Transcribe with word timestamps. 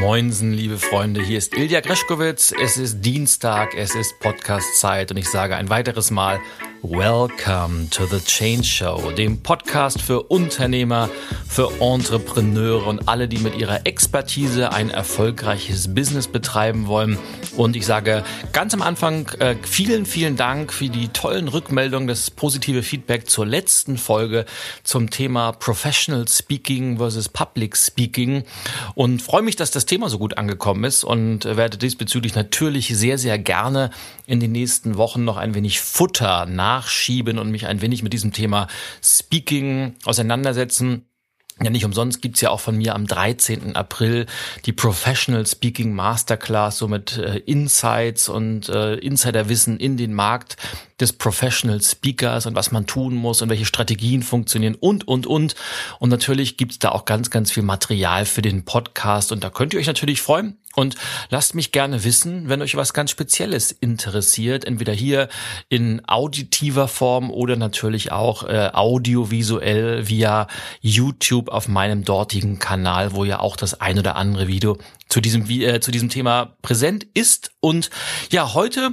Moinsen, 0.00 0.54
liebe 0.54 0.78
Freunde, 0.78 1.22
hier 1.22 1.36
ist 1.36 1.54
Ilja 1.54 1.80
Greschkowitz. 1.80 2.54
Es 2.58 2.78
ist 2.78 3.02
Dienstag, 3.02 3.74
es 3.76 3.94
ist 3.94 4.18
Podcast-Zeit 4.18 5.10
und 5.10 5.18
ich 5.18 5.28
sage 5.28 5.56
ein 5.56 5.68
weiteres 5.68 6.10
Mal 6.10 6.40
Welcome 6.80 7.90
to 7.90 8.06
the 8.06 8.18
Change 8.18 8.64
Show, 8.64 9.10
dem 9.10 9.42
Podcast 9.42 10.00
für 10.00 10.22
Unternehmer, 10.22 11.10
für 11.50 11.70
Entrepreneure 11.80 12.86
und 12.86 13.08
alle, 13.08 13.28
die 13.28 13.38
mit 13.38 13.56
ihrer 13.56 13.86
Expertise 13.86 14.72
ein 14.72 14.88
erfolgreiches 14.88 15.94
Business 15.94 16.28
betreiben 16.28 16.86
wollen. 16.86 17.18
Und 17.56 17.76
ich 17.76 17.84
sage 17.84 18.24
ganz 18.52 18.72
am 18.72 18.82
Anfang 18.82 19.28
äh, 19.40 19.56
vielen, 19.62 20.06
vielen 20.06 20.36
Dank 20.36 20.72
für 20.72 20.88
die 20.88 21.08
tollen 21.08 21.48
Rückmeldungen, 21.48 22.08
das 22.08 22.30
positive 22.30 22.82
Feedback 22.82 23.28
zur 23.28 23.46
letzten 23.46 23.98
Folge 23.98 24.46
zum 24.84 25.10
Thema 25.10 25.52
Professional 25.52 26.26
Speaking 26.28 26.98
versus 26.98 27.28
Public 27.28 27.76
Speaking 27.76 28.44
und 28.94 29.20
freue 29.20 29.42
mich, 29.42 29.56
dass 29.56 29.70
das 29.70 29.86
Thema 29.86 30.08
so 30.08 30.18
gut 30.18 30.38
angekommen 30.38 30.84
ist 30.84 31.04
und 31.04 31.44
werde 31.44 31.76
diesbezüglich 31.76 32.34
natürlich 32.34 32.96
sehr, 32.96 33.18
sehr 33.18 33.38
gerne 33.38 33.90
in 34.26 34.40
den 34.40 34.52
nächsten 34.52 34.96
Wochen 34.96 35.24
noch 35.24 35.36
ein 35.36 35.54
wenig 35.54 35.80
Futter 35.80 36.46
nach 36.46 36.70
nachschieben 36.80 37.38
und 37.38 37.50
mich 37.50 37.66
ein 37.66 37.80
wenig 37.82 38.02
mit 38.02 38.12
diesem 38.12 38.32
Thema 38.32 38.68
Speaking 39.02 39.94
auseinandersetzen. 40.04 41.09
Ja, 41.62 41.68
nicht 41.68 41.84
umsonst 41.84 42.22
gibt's 42.22 42.40
ja 42.40 42.48
auch 42.48 42.60
von 42.60 42.78
mir 42.78 42.94
am 42.94 43.06
13. 43.06 43.76
April 43.76 44.24
die 44.64 44.72
Professional 44.72 45.46
Speaking 45.46 45.94
Masterclass, 45.94 46.78
so 46.78 46.88
mit 46.88 47.18
äh, 47.18 47.36
Insights 47.40 48.30
und 48.30 48.70
äh, 48.70 48.94
Insiderwissen 48.94 49.78
in 49.78 49.98
den 49.98 50.14
Markt 50.14 50.56
des 51.00 51.12
Professional 51.12 51.82
Speakers 51.82 52.46
und 52.46 52.54
was 52.54 52.72
man 52.72 52.86
tun 52.86 53.14
muss 53.14 53.42
und 53.42 53.50
welche 53.50 53.66
Strategien 53.66 54.22
funktionieren 54.22 54.74
und, 54.74 55.06
und, 55.06 55.26
und. 55.26 55.54
Und 55.98 56.08
natürlich 56.08 56.56
gibt's 56.56 56.78
da 56.78 56.92
auch 56.92 57.04
ganz, 57.04 57.28
ganz 57.28 57.50
viel 57.50 57.62
Material 57.62 58.24
für 58.24 58.40
den 58.40 58.64
Podcast 58.64 59.30
und 59.30 59.44
da 59.44 59.50
könnt 59.50 59.74
ihr 59.74 59.80
euch 59.80 59.86
natürlich 59.86 60.22
freuen. 60.22 60.56
Und 60.80 60.94
lasst 61.28 61.54
mich 61.54 61.72
gerne 61.72 62.04
wissen, 62.04 62.48
wenn 62.48 62.62
euch 62.62 62.74
was 62.74 62.94
ganz 62.94 63.10
Spezielles 63.10 63.70
interessiert, 63.70 64.64
entweder 64.64 64.94
hier 64.94 65.28
in 65.68 66.00
auditiver 66.08 66.88
Form 66.88 67.30
oder 67.30 67.56
natürlich 67.56 68.12
auch 68.12 68.44
äh, 68.44 68.70
audiovisuell 68.72 70.08
via 70.08 70.46
YouTube 70.80 71.50
auf 71.50 71.68
meinem 71.68 72.02
dortigen 72.04 72.58
Kanal, 72.58 73.12
wo 73.12 73.26
ja 73.26 73.40
auch 73.40 73.56
das 73.56 73.78
ein 73.80 73.98
oder 73.98 74.16
andere 74.16 74.48
Video 74.48 74.78
zu 75.10 75.20
diesem 75.20 75.48
äh, 75.50 75.80
zu 75.80 75.90
diesem 75.90 76.08
Thema 76.08 76.56
präsent 76.62 77.06
ist. 77.12 77.50
Und 77.60 77.90
ja, 78.30 78.54
heute 78.54 78.92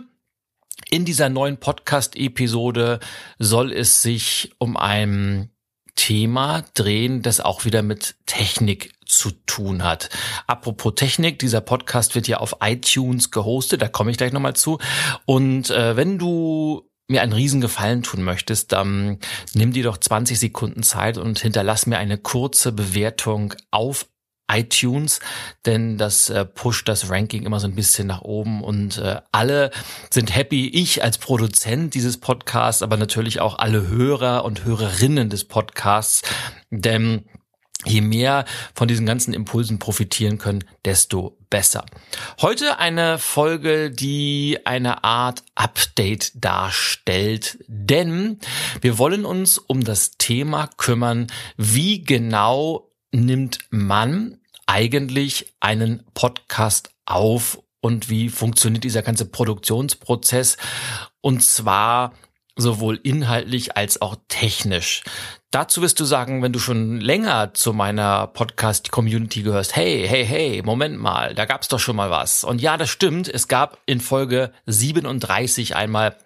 in 0.89 1.05
dieser 1.05 1.29
neuen 1.29 1.57
Podcast-Episode 1.57 2.99
soll 3.39 3.71
es 3.71 4.01
sich 4.01 4.51
um 4.57 4.75
ein 4.75 5.51
Thema 5.97 6.63
drehen, 6.73 7.21
das 7.21 7.41
auch 7.41 7.65
wieder 7.65 7.81
mit 7.81 8.15
Technik 8.25 8.93
zu 9.05 9.31
tun 9.45 9.83
hat. 9.83 10.09
Apropos 10.45 10.95
Technik, 10.95 11.39
dieser 11.39 11.59
Podcast 11.59 12.15
wird 12.15 12.29
ja 12.29 12.37
auf 12.37 12.57
iTunes 12.61 13.31
gehostet, 13.31 13.81
da 13.81 13.89
komme 13.89 14.11
ich 14.11 14.17
gleich 14.17 14.31
nochmal 14.31 14.55
zu. 14.55 14.79
Und 15.25 15.69
äh, 15.69 15.97
wenn 15.97 16.17
du 16.17 16.89
mir 17.09 17.21
einen 17.21 17.33
Riesengefallen 17.33 18.03
tun 18.03 18.23
möchtest, 18.23 18.71
dann 18.71 19.19
nimm 19.53 19.73
dir 19.73 19.83
doch 19.83 19.97
20 19.97 20.39
Sekunden 20.39 20.83
Zeit 20.83 21.17
und 21.17 21.39
hinterlass 21.39 21.87
mir 21.87 21.97
eine 21.97 22.17
kurze 22.17 22.71
Bewertung 22.71 23.53
auf 23.71 24.07
iTunes, 24.51 25.19
denn 25.65 25.97
das 25.97 26.29
äh, 26.29 26.45
pusht 26.45 26.87
das 26.87 27.09
Ranking 27.09 27.45
immer 27.45 27.59
so 27.59 27.67
ein 27.67 27.75
bisschen 27.75 28.07
nach 28.07 28.21
oben 28.21 28.63
und 28.63 28.97
äh, 28.97 29.21
alle 29.31 29.71
sind 30.09 30.35
happy. 30.35 30.69
Ich 30.69 31.03
als 31.03 31.17
Produzent 31.17 31.93
dieses 31.93 32.17
Podcasts, 32.17 32.81
aber 32.81 32.97
natürlich 32.97 33.39
auch 33.39 33.59
alle 33.59 33.87
Hörer 33.87 34.45
und 34.45 34.65
Hörerinnen 34.65 35.29
des 35.29 35.45
Podcasts, 35.45 36.21
denn 36.69 37.25
je 37.85 38.01
mehr 38.01 38.45
von 38.73 38.87
diesen 38.87 39.05
ganzen 39.05 39.33
Impulsen 39.33 39.79
profitieren 39.79 40.37
können, 40.37 40.63
desto 40.85 41.37
besser. 41.49 41.85
Heute 42.41 42.79
eine 42.79 43.19
Folge, 43.19 43.91
die 43.91 44.59
eine 44.65 45.03
Art 45.03 45.43
Update 45.55 46.31
darstellt, 46.43 47.59
denn 47.67 48.39
wir 48.81 48.97
wollen 48.97 49.25
uns 49.25 49.57
um 49.57 49.83
das 49.83 50.11
Thema 50.17 50.69
kümmern, 50.77 51.27
wie 51.55 52.01
genau 52.03 52.89
nimmt 53.11 53.59
man 53.69 54.39
eigentlich 54.65 55.53
einen 55.59 56.03
Podcast 56.13 56.91
auf 57.05 57.61
und 57.79 58.09
wie 58.09 58.29
funktioniert 58.29 58.83
dieser 58.83 59.01
ganze 59.01 59.25
Produktionsprozess 59.25 60.57
und 61.21 61.41
zwar 61.41 62.13
sowohl 62.57 62.99
inhaltlich 63.03 63.77
als 63.77 64.01
auch 64.01 64.15
technisch. 64.27 65.03
Dazu 65.51 65.81
wirst 65.81 65.99
du 65.99 66.05
sagen, 66.05 66.41
wenn 66.43 66.51
du 66.51 66.59
schon 66.59 66.99
länger 66.99 67.53
zu 67.53 67.71
meiner 67.71 68.27
Podcast-Community 68.27 69.43
gehörst, 69.43 69.75
hey, 69.75 70.05
hey, 70.07 70.25
hey, 70.25 70.61
Moment 70.65 70.99
mal, 70.99 71.35
da 71.35 71.45
gab's 71.45 71.69
doch 71.69 71.79
schon 71.79 71.95
mal 71.95 72.09
was. 72.09 72.43
Und 72.43 72.61
ja, 72.61 72.75
das 72.75 72.89
stimmt, 72.89 73.29
es 73.29 73.47
gab 73.47 73.77
in 73.85 74.01
Folge 74.01 74.51
37 74.65 75.75
einmal 75.75 76.17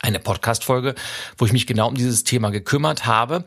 eine 0.00 0.18
Podcast-Folge, 0.18 0.94
wo 1.38 1.46
ich 1.46 1.52
mich 1.52 1.66
genau 1.66 1.88
um 1.88 1.94
dieses 1.94 2.24
Thema 2.24 2.50
gekümmert 2.50 3.06
habe. 3.06 3.44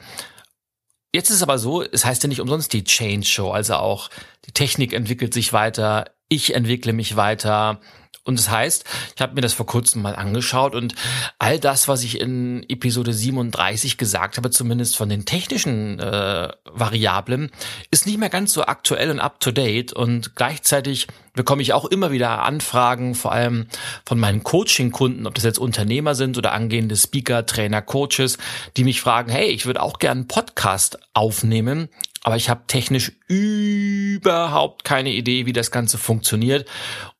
Jetzt 1.16 1.30
ist 1.30 1.38
es 1.38 1.44
aber 1.44 1.58
so, 1.58 1.82
es 1.82 2.04
heißt 2.04 2.24
ja 2.24 2.28
nicht 2.28 2.42
umsonst 2.42 2.74
die 2.74 2.84
Change 2.84 3.26
Show, 3.26 3.52
also 3.52 3.76
auch 3.76 4.10
die 4.48 4.52
Technik 4.52 4.92
entwickelt 4.92 5.34
sich 5.34 5.54
weiter, 5.54 6.12
ich 6.28 6.54
entwickle 6.54 6.92
mich 6.92 7.16
weiter, 7.16 7.80
und 8.26 8.40
das 8.40 8.50
heißt, 8.50 8.86
ich 9.16 9.22
habe 9.22 9.36
mir 9.36 9.42
das 9.42 9.54
vor 9.54 9.68
kurzem 9.68 10.02
mal 10.02 10.16
angeschaut 10.16 10.74
und 10.74 10.96
all 11.38 11.60
das, 11.60 11.88
was 11.88 12.04
ich 12.04 12.20
in 12.20 12.66
Episode 12.68 13.14
37 13.14 13.98
gesagt 13.98 14.38
habe, 14.38 14.50
zumindest 14.50 14.98
von 14.98 15.10
den 15.10 15.26
technischen 15.26 16.00
äh, 16.00 16.50
Variablen, 16.66 17.52
ist 17.92 18.08
nicht 18.08 18.18
mehr 18.18 18.30
ganz 18.30 18.52
so 18.52 18.66
aktuell 18.66 19.12
und 19.12 19.20
up-to-date. 19.20 19.94
Und 19.94 20.36
gleichzeitig 20.36 21.06
bekomme 21.34 21.62
ich 21.62 21.74
auch 21.74 21.86
immer 21.86 22.12
wieder 22.12 22.42
Anfragen, 22.44 23.14
vor 23.14 23.32
allem 23.32 23.68
von 24.06 24.20
meinen 24.20 24.44
Coaching-Kunden, 24.44 25.28
ob 25.28 25.36
das 25.36 25.44
jetzt 25.44 25.60
Unternehmer 25.60 26.16
sind 26.16 26.36
oder 26.36 26.54
angehende 26.54 26.96
Speaker, 26.96 27.46
Trainer, 27.46 27.84
Coaches, 27.84 28.40
die 28.76 28.84
mich 28.84 29.02
fragen, 29.02 29.32
hey, 29.32 29.50
ich 29.50 29.68
würde 29.68 29.84
auch 29.84 30.00
gerne 30.00 30.22
einen 30.22 30.28
Podcast 30.28 30.98
aufnehmen, 31.14 31.90
aber 32.26 32.38
ich 32.38 32.50
habe 32.50 32.64
technisch 32.66 33.12
überhaupt 33.28 34.84
keine 34.84 35.12
Idee, 35.12 35.46
wie 35.46 35.54
das 35.54 35.70
Ganze 35.70 36.00
funktioniert. 36.00 36.68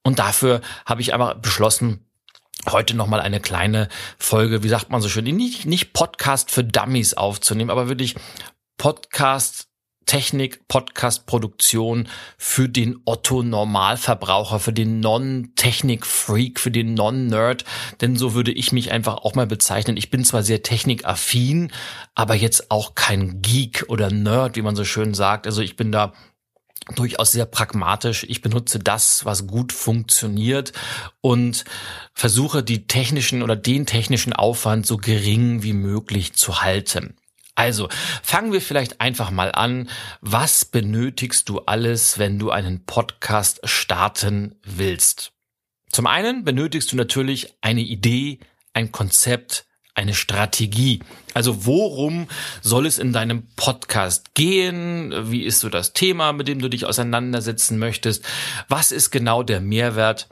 Und 0.02 0.18
dafür 0.18 0.62
habe 0.84 1.02
ich 1.02 1.14
aber 1.14 1.36
beschlossen, 1.36 2.04
heute 2.72 2.98
nochmal 2.98 3.22
eine 3.22 3.40
kleine 3.40 3.88
Folge, 4.18 4.64
wie 4.64 4.68
sagt 4.68 4.90
man 4.90 5.02
so 5.02 5.08
schön, 5.08 5.26
nicht, 5.26 5.68
nicht 5.68 5.94
Podcast 5.94 6.50
für 6.50 6.64
Dummies 6.64 7.14
aufzunehmen, 7.14 7.70
aber 7.70 7.88
wirklich 7.88 8.16
Podcast 8.80 9.68
Technik, 10.06 10.68
Podcast-Produktion 10.68 12.08
für 12.38 12.70
den 12.70 13.00
Otto-Normalverbraucher, 13.06 14.60
für 14.60 14.74
den 14.74 15.00
Non-Technik-Freak, 15.00 16.60
für 16.60 16.72
den 16.72 16.94
Non-Nerd. 16.94 17.66
Denn 18.02 18.16
so 18.16 18.34
würde 18.34 18.52
ich 18.52 18.72
mich 18.72 18.92
einfach 18.92 19.18
auch 19.18 19.36
mal 19.36 19.48
bezeichnen. 19.48 19.98
Ich 19.98 20.10
bin 20.10 20.24
zwar 20.24 20.44
sehr 20.44 20.64
technikaffin, 20.64 21.72
aber 22.14 22.36
jetzt 22.36 22.72
auch 22.72 22.96
kein 22.96 23.42
Geek 23.42 23.86
oder 23.88 24.12
Nerd, 24.12 24.56
wie 24.56 24.62
man 24.62 24.76
so 24.76 24.86
schön 24.86 25.14
sagt. 25.14 25.48
Also 25.48 25.62
ich 25.62 25.76
bin 25.76 25.92
da 25.92 26.14
durchaus 26.94 27.32
sehr 27.32 27.46
pragmatisch. 27.46 28.26
Ich 28.30 28.42
benutze 28.42 28.80
das, 28.80 29.26
was 29.26 29.48
gut 29.48 29.74
funktioniert 29.74 30.74
und 31.22 31.66
versuche 32.14 32.64
die 32.64 32.86
technischen 32.86 33.42
oder 33.42 33.56
den 33.56 33.86
technischen 33.86 34.34
Aufwand 34.34 34.86
so 34.86 34.98
gering 34.98 35.64
wie 35.64 35.74
möglich 35.74 36.34
zu 36.34 36.62
halten. 36.62 37.16
Also, 37.56 37.88
fangen 38.22 38.52
wir 38.52 38.62
vielleicht 38.62 39.00
einfach 39.00 39.32
mal 39.32 39.52
an. 39.54 39.90
Was 40.20 40.66
benötigst 40.66 41.48
du 41.48 41.60
alles, 41.62 42.20
wenn 42.20 42.38
du 42.38 42.52
einen 42.52 42.86
Podcast 42.86 43.62
starten 43.64 44.56
willst? 44.64 45.32
Zum 45.90 46.06
einen 46.06 46.44
benötigst 46.44 46.92
du 46.92 46.98
natürlich 46.98 47.56
eine 47.62 47.80
Idee, 47.80 48.40
ein 48.74 48.92
Konzept, 48.92 49.66
eine 49.94 50.14
Strategie. 50.14 51.00
Also 51.34 51.66
worum 51.66 52.28
soll 52.62 52.86
es 52.86 53.00
in 53.00 53.14
deinem 53.14 53.48
Podcast 53.56 54.34
gehen? 54.34 55.14
Wie 55.32 55.44
ist 55.44 55.62
so 55.62 55.70
das 55.70 55.94
Thema, 55.94 56.34
mit 56.34 56.50
dem 56.50 56.60
du 56.60 56.70
dich 56.70 56.86
auseinandersetzen 56.86 57.80
möchtest? 57.80 58.26
Was 58.68 58.92
ist 58.92 59.12
genau 59.12 59.42
der 59.42 59.62
Mehrwert? 59.62 60.28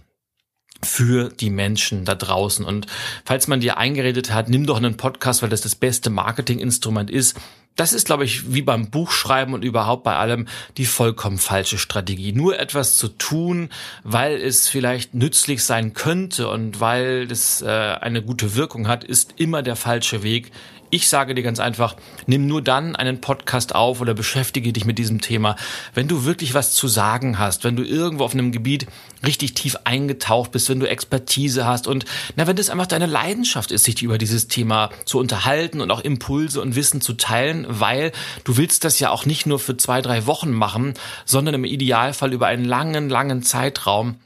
Für 0.83 1.29
die 1.29 1.49
Menschen 1.49 2.05
da 2.05 2.15
draußen. 2.15 2.65
Und 2.65 2.87
falls 3.25 3.47
man 3.47 3.59
dir 3.59 3.77
eingeredet 3.77 4.31
hat, 4.31 4.49
nimm 4.49 4.65
doch 4.65 4.77
einen 4.77 4.97
Podcast, 4.97 5.41
weil 5.41 5.49
das 5.49 5.61
das 5.61 5.75
beste 5.75 6.09
Marketinginstrument 6.09 7.09
ist. 7.09 7.37
Das 7.75 7.91
ist, 7.91 8.05
glaube 8.05 8.23
ich, 8.23 8.53
wie 8.53 8.61
beim 8.61 8.91
Buchschreiben 8.91 9.55
und 9.55 9.63
überhaupt 9.63 10.03
bei 10.03 10.15
allem 10.15 10.47
die 10.77 10.85
vollkommen 10.85 11.39
falsche 11.39 11.79
Strategie. 11.79 12.31
Nur 12.31 12.59
etwas 12.59 12.97
zu 12.97 13.07
tun, 13.07 13.69
weil 14.03 14.35
es 14.35 14.67
vielleicht 14.67 15.15
nützlich 15.15 15.63
sein 15.63 15.93
könnte 15.93 16.49
und 16.49 16.79
weil 16.79 17.27
es 17.31 17.63
äh, 17.63 17.67
eine 17.67 18.21
gute 18.21 18.55
Wirkung 18.55 18.87
hat, 18.87 19.03
ist 19.03 19.33
immer 19.37 19.63
der 19.63 19.75
falsche 19.75 20.21
Weg 20.21 20.51
Ich 20.93 21.09
sage 21.09 21.33
dir 21.33 21.41
ganz 21.41 21.59
einfach, 21.59 21.95
nimm 22.27 22.45
nur 22.45 22.61
dann 22.61 22.95
einen 22.95 23.19
Podcast 23.19 23.73
auf 23.73 23.99
oder 23.99 24.13
beschäftige 24.13 24.71
dich 24.71 24.85
mit 24.85 24.99
diesem 24.99 25.21
Thema, 25.21 25.55
wenn 25.95 26.07
du 26.07 26.23
wirklich 26.23 26.53
was 26.53 26.75
zu 26.75 26.87
sagen 26.87 27.39
hast, 27.39 27.63
wenn 27.63 27.75
du 27.75 27.81
irgendwo 27.81 28.23
auf 28.23 28.33
einem 28.33 28.51
Gebiet 28.51 28.85
richtig 29.25 29.55
tief 29.55 29.75
eingetaucht 29.85 30.51
bist, 30.51 30.69
wenn 30.69 30.79
du 30.79 30.87
Expertise 30.87 31.65
hast 31.65 31.87
und 31.87 32.05
na, 32.35 32.45
wenn 32.45 32.57
das 32.57 32.69
einfach 32.69 32.85
deine 32.85 33.07
Leidenschaft 33.07 33.71
ist, 33.71 33.85
sich 33.85 34.03
über 34.03 34.19
dieses 34.19 34.49
Thema 34.49 34.91
zu 35.03 35.17
unterhalten 35.17 35.81
und 35.81 35.89
auch 35.89 36.01
Impulse 36.01 36.61
und 36.61 36.75
Wissen 36.75 37.01
zu 37.01 37.13
teilen, 37.13 37.65
weil 37.67 38.11
du 38.43 38.57
willst 38.57 38.83
das 38.83 38.99
ja 38.99 39.09
auch 39.09 39.25
nicht 39.25 39.47
nur 39.47 39.57
für 39.57 39.75
zwei, 39.75 39.99
drei 39.99 40.27
Wochen 40.27 40.51
machen, 40.51 40.93
sondern 41.25 41.55
im 41.55 41.65
Idealfall 41.65 42.33
über 42.33 42.45
einen 42.45 42.65
langen, 42.65 43.09
langen 43.09 43.41
Zeitraum. 43.41 44.17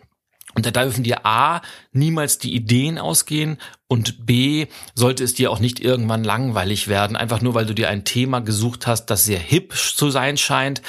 Und 0.58 0.66
da 0.66 0.72
dürfen 0.72 1.04
dir 1.04 1.24
A, 1.24 1.62
niemals 1.92 2.40
die 2.40 2.56
Ideen 2.56 2.98
ausgehen 2.98 3.60
und 3.88 4.26
B, 4.26 4.66
sollte 4.96 5.24
es 5.24 5.36
dir 5.36 5.52
auch 5.52 5.60
nicht 5.60 5.80
irgendwann 5.80 6.24
langweilig 6.24 6.88
werden, 6.88 7.16
einfach 7.16 7.42
nur 7.42 7.54
weil 7.54 7.68
du 7.68 7.76
dir 7.76 7.90
ein 7.90 8.06
Thema 8.06 8.40
gesucht 8.40 8.88
hast, 8.88 9.06
das 9.06 9.24
sehr 9.24 9.38
hip 9.38 9.76
zu 9.76 10.10
sein 10.10 10.36
scheint, 10.36 10.82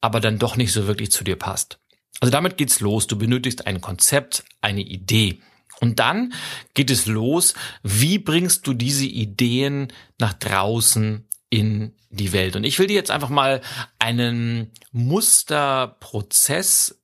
aber 0.00 0.20
dann 0.20 0.38
doch 0.38 0.54
nicht 0.54 0.70
so 0.70 0.86
wirklich 0.86 1.10
zu 1.10 1.24
dir 1.24 1.34
passt. 1.34 1.80
Also 2.20 2.30
damit 2.30 2.56
geht's 2.56 2.78
los. 2.78 3.08
Du 3.08 3.18
benötigst 3.18 3.66
ein 3.66 3.80
Konzept, 3.80 4.44
eine 4.60 4.82
Idee. 4.82 5.40
Und 5.80 5.98
dann 5.98 6.32
geht 6.74 6.92
es 6.92 7.06
los. 7.06 7.54
Wie 7.82 8.20
bringst 8.20 8.64
du 8.68 8.74
diese 8.74 9.06
Ideen 9.06 9.92
nach 10.18 10.34
draußen 10.34 11.26
in 11.50 11.96
die 12.10 12.32
Welt? 12.32 12.54
Und 12.54 12.62
ich 12.62 12.78
will 12.78 12.86
dir 12.86 12.94
jetzt 12.94 13.10
einfach 13.10 13.30
mal 13.30 13.60
einen 13.98 14.70
Musterprozess 14.92 17.00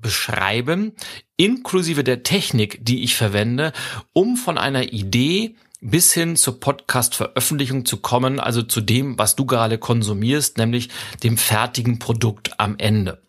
beschreiben, 0.00 0.92
inklusive 1.36 2.04
der 2.04 2.22
Technik, 2.22 2.84
die 2.84 3.02
ich 3.02 3.16
verwende, 3.16 3.72
um 4.12 4.36
von 4.36 4.58
einer 4.58 4.92
Idee 4.92 5.56
bis 5.80 6.12
hin 6.12 6.36
zur 6.36 6.60
Podcast-Veröffentlichung 6.60 7.84
zu 7.84 7.98
kommen, 7.98 8.38
also 8.38 8.62
zu 8.62 8.80
dem, 8.80 9.18
was 9.18 9.36
du 9.36 9.46
gerade 9.46 9.78
konsumierst, 9.78 10.58
nämlich 10.58 10.90
dem 11.22 11.38
fertigen 11.38 11.98
Produkt 11.98 12.60
am 12.60 12.76
Ende. 12.78 13.22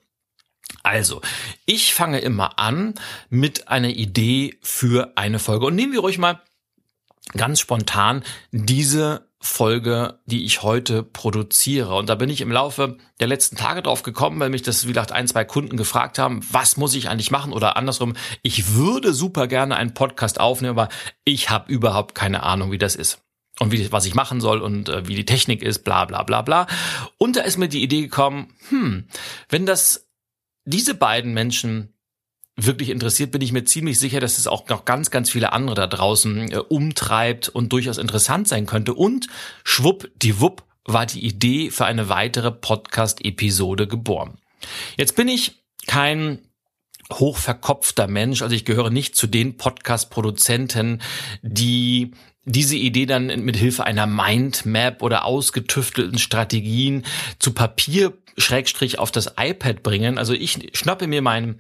Also, 0.83 1.21
ich 1.65 1.93
fange 1.93 2.19
immer 2.19 2.59
an 2.59 2.95
mit 3.29 3.67
einer 3.67 3.89
Idee 3.89 4.57
für 4.61 5.13
eine 5.15 5.39
Folge. 5.39 5.65
Und 5.65 5.75
nehmen 5.75 5.93
wir 5.93 5.99
ruhig 5.99 6.17
mal 6.17 6.41
ganz 7.37 7.59
spontan 7.59 8.23
diese 8.51 9.30
Folge, 9.43 10.19
die 10.25 10.45
ich 10.45 10.61
heute 10.61 11.01
produziere. 11.01 11.95
Und 11.95 12.09
da 12.09 12.15
bin 12.15 12.29
ich 12.29 12.41
im 12.41 12.51
Laufe 12.51 12.97
der 13.19 13.27
letzten 13.27 13.55
Tage 13.55 13.81
drauf 13.81 14.03
gekommen, 14.03 14.39
weil 14.39 14.49
mich 14.49 14.61
das, 14.61 14.83
wie 14.83 14.89
gesagt, 14.89 15.11
ein, 15.11 15.27
zwei 15.27 15.43
Kunden 15.43 15.77
gefragt 15.77 16.19
haben, 16.19 16.41
was 16.51 16.77
muss 16.77 16.93
ich 16.93 17.09
eigentlich 17.09 17.31
machen? 17.31 17.51
Oder 17.51 17.75
andersrum, 17.75 18.13
ich 18.43 18.75
würde 18.75 19.13
super 19.13 19.47
gerne 19.47 19.75
einen 19.75 19.95
Podcast 19.95 20.39
aufnehmen, 20.39 20.77
aber 20.77 20.89
ich 21.25 21.49
habe 21.49 21.71
überhaupt 21.71 22.13
keine 22.13 22.43
Ahnung, 22.43 22.71
wie 22.71 22.77
das 22.77 22.95
ist. 22.95 23.23
Und 23.59 23.71
wie, 23.71 23.91
was 23.91 24.05
ich 24.05 24.13
machen 24.13 24.41
soll 24.41 24.61
und 24.61 24.89
äh, 24.89 25.07
wie 25.07 25.15
die 25.15 25.25
Technik 25.25 25.63
ist, 25.63 25.79
bla 25.79 26.05
bla 26.05 26.21
bla 26.21 26.43
bla. 26.43 26.67
Und 27.17 27.35
da 27.35 27.41
ist 27.41 27.57
mir 27.57 27.67
die 27.67 27.83
Idee 27.83 28.01
gekommen, 28.01 28.53
hm, 28.69 29.07
wenn 29.49 29.65
das 29.65 30.07
diese 30.65 30.93
beiden 30.93 31.33
Menschen 31.33 31.93
wirklich 32.65 32.89
interessiert, 32.89 33.31
bin 33.31 33.41
ich 33.41 33.51
mir 33.51 33.63
ziemlich 33.63 33.99
sicher, 33.99 34.19
dass 34.19 34.37
es 34.37 34.47
auch 34.47 34.67
noch 34.69 34.85
ganz, 34.85 35.11
ganz 35.11 35.29
viele 35.29 35.53
andere 35.53 35.75
da 35.75 35.87
draußen 35.87 36.51
äh, 36.51 36.57
umtreibt 36.57 37.49
und 37.49 37.71
durchaus 37.71 37.97
interessant 37.97 38.47
sein 38.47 38.65
könnte. 38.65 38.93
Und 38.93 39.27
schwuppdiwupp 39.63 40.63
war 40.85 41.05
die 41.05 41.25
Idee 41.25 41.69
für 41.69 41.85
eine 41.85 42.09
weitere 42.09 42.51
Podcast-Episode 42.51 43.87
geboren. 43.87 44.37
Jetzt 44.97 45.15
bin 45.15 45.27
ich 45.27 45.63
kein 45.87 46.39
hochverkopfter 47.11 48.07
Mensch, 48.07 48.41
also 48.41 48.55
ich 48.55 48.65
gehöre 48.65 48.89
nicht 48.89 49.15
zu 49.15 49.27
den 49.27 49.57
Podcast-Produzenten, 49.57 51.01
die 51.41 52.11
diese 52.45 52.75
Idee 52.75 53.05
dann 53.05 53.27
mit 53.43 53.55
Hilfe 53.55 53.83
einer 53.83 54.07
Mindmap 54.07 55.03
oder 55.03 55.25
ausgetüftelten 55.25 56.17
Strategien 56.17 57.05
zu 57.37 57.53
Papier 57.53 58.13
Schrägstrich 58.37 58.97
auf 58.97 59.11
das 59.11 59.33
iPad 59.37 59.83
bringen. 59.83 60.17
Also 60.17 60.33
ich 60.33 60.69
schnappe 60.73 61.07
mir 61.07 61.21
mein 61.21 61.59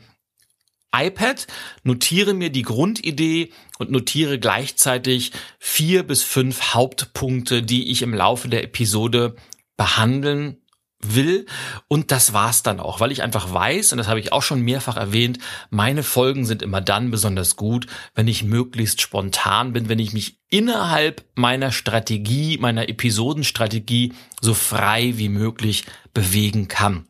iPad, 0.95 1.47
notiere 1.83 2.33
mir 2.33 2.49
die 2.49 2.63
Grundidee 2.63 3.51
und 3.79 3.91
notiere 3.91 4.39
gleichzeitig 4.39 5.31
vier 5.59 6.03
bis 6.03 6.23
fünf 6.23 6.73
Hauptpunkte, 6.73 7.63
die 7.63 7.91
ich 7.91 8.01
im 8.01 8.13
Laufe 8.13 8.49
der 8.49 8.63
Episode 8.63 9.35
behandeln 9.77 10.57
will. 11.01 11.45
Und 11.87 12.11
das 12.11 12.33
war's 12.33 12.63
dann 12.63 12.79
auch, 12.79 12.99
weil 12.99 13.11
ich 13.11 13.23
einfach 13.23 13.53
weiß, 13.53 13.91
und 13.91 13.97
das 13.97 14.07
habe 14.07 14.19
ich 14.19 14.31
auch 14.31 14.43
schon 14.43 14.61
mehrfach 14.61 14.97
erwähnt, 14.97 15.39
meine 15.69 16.03
Folgen 16.03 16.45
sind 16.45 16.61
immer 16.61 16.81
dann 16.81 17.11
besonders 17.11 17.55
gut, 17.55 17.87
wenn 18.13 18.27
ich 18.27 18.43
möglichst 18.43 19.01
spontan 19.01 19.73
bin, 19.73 19.89
wenn 19.89 19.99
ich 19.99 20.13
mich 20.13 20.39
innerhalb 20.49 21.25
meiner 21.35 21.71
Strategie, 21.71 22.57
meiner 22.57 22.89
Episodenstrategie 22.89 24.13
so 24.41 24.53
frei 24.53 25.13
wie 25.17 25.29
möglich 25.29 25.85
bewegen 26.13 26.67
kann. 26.67 27.07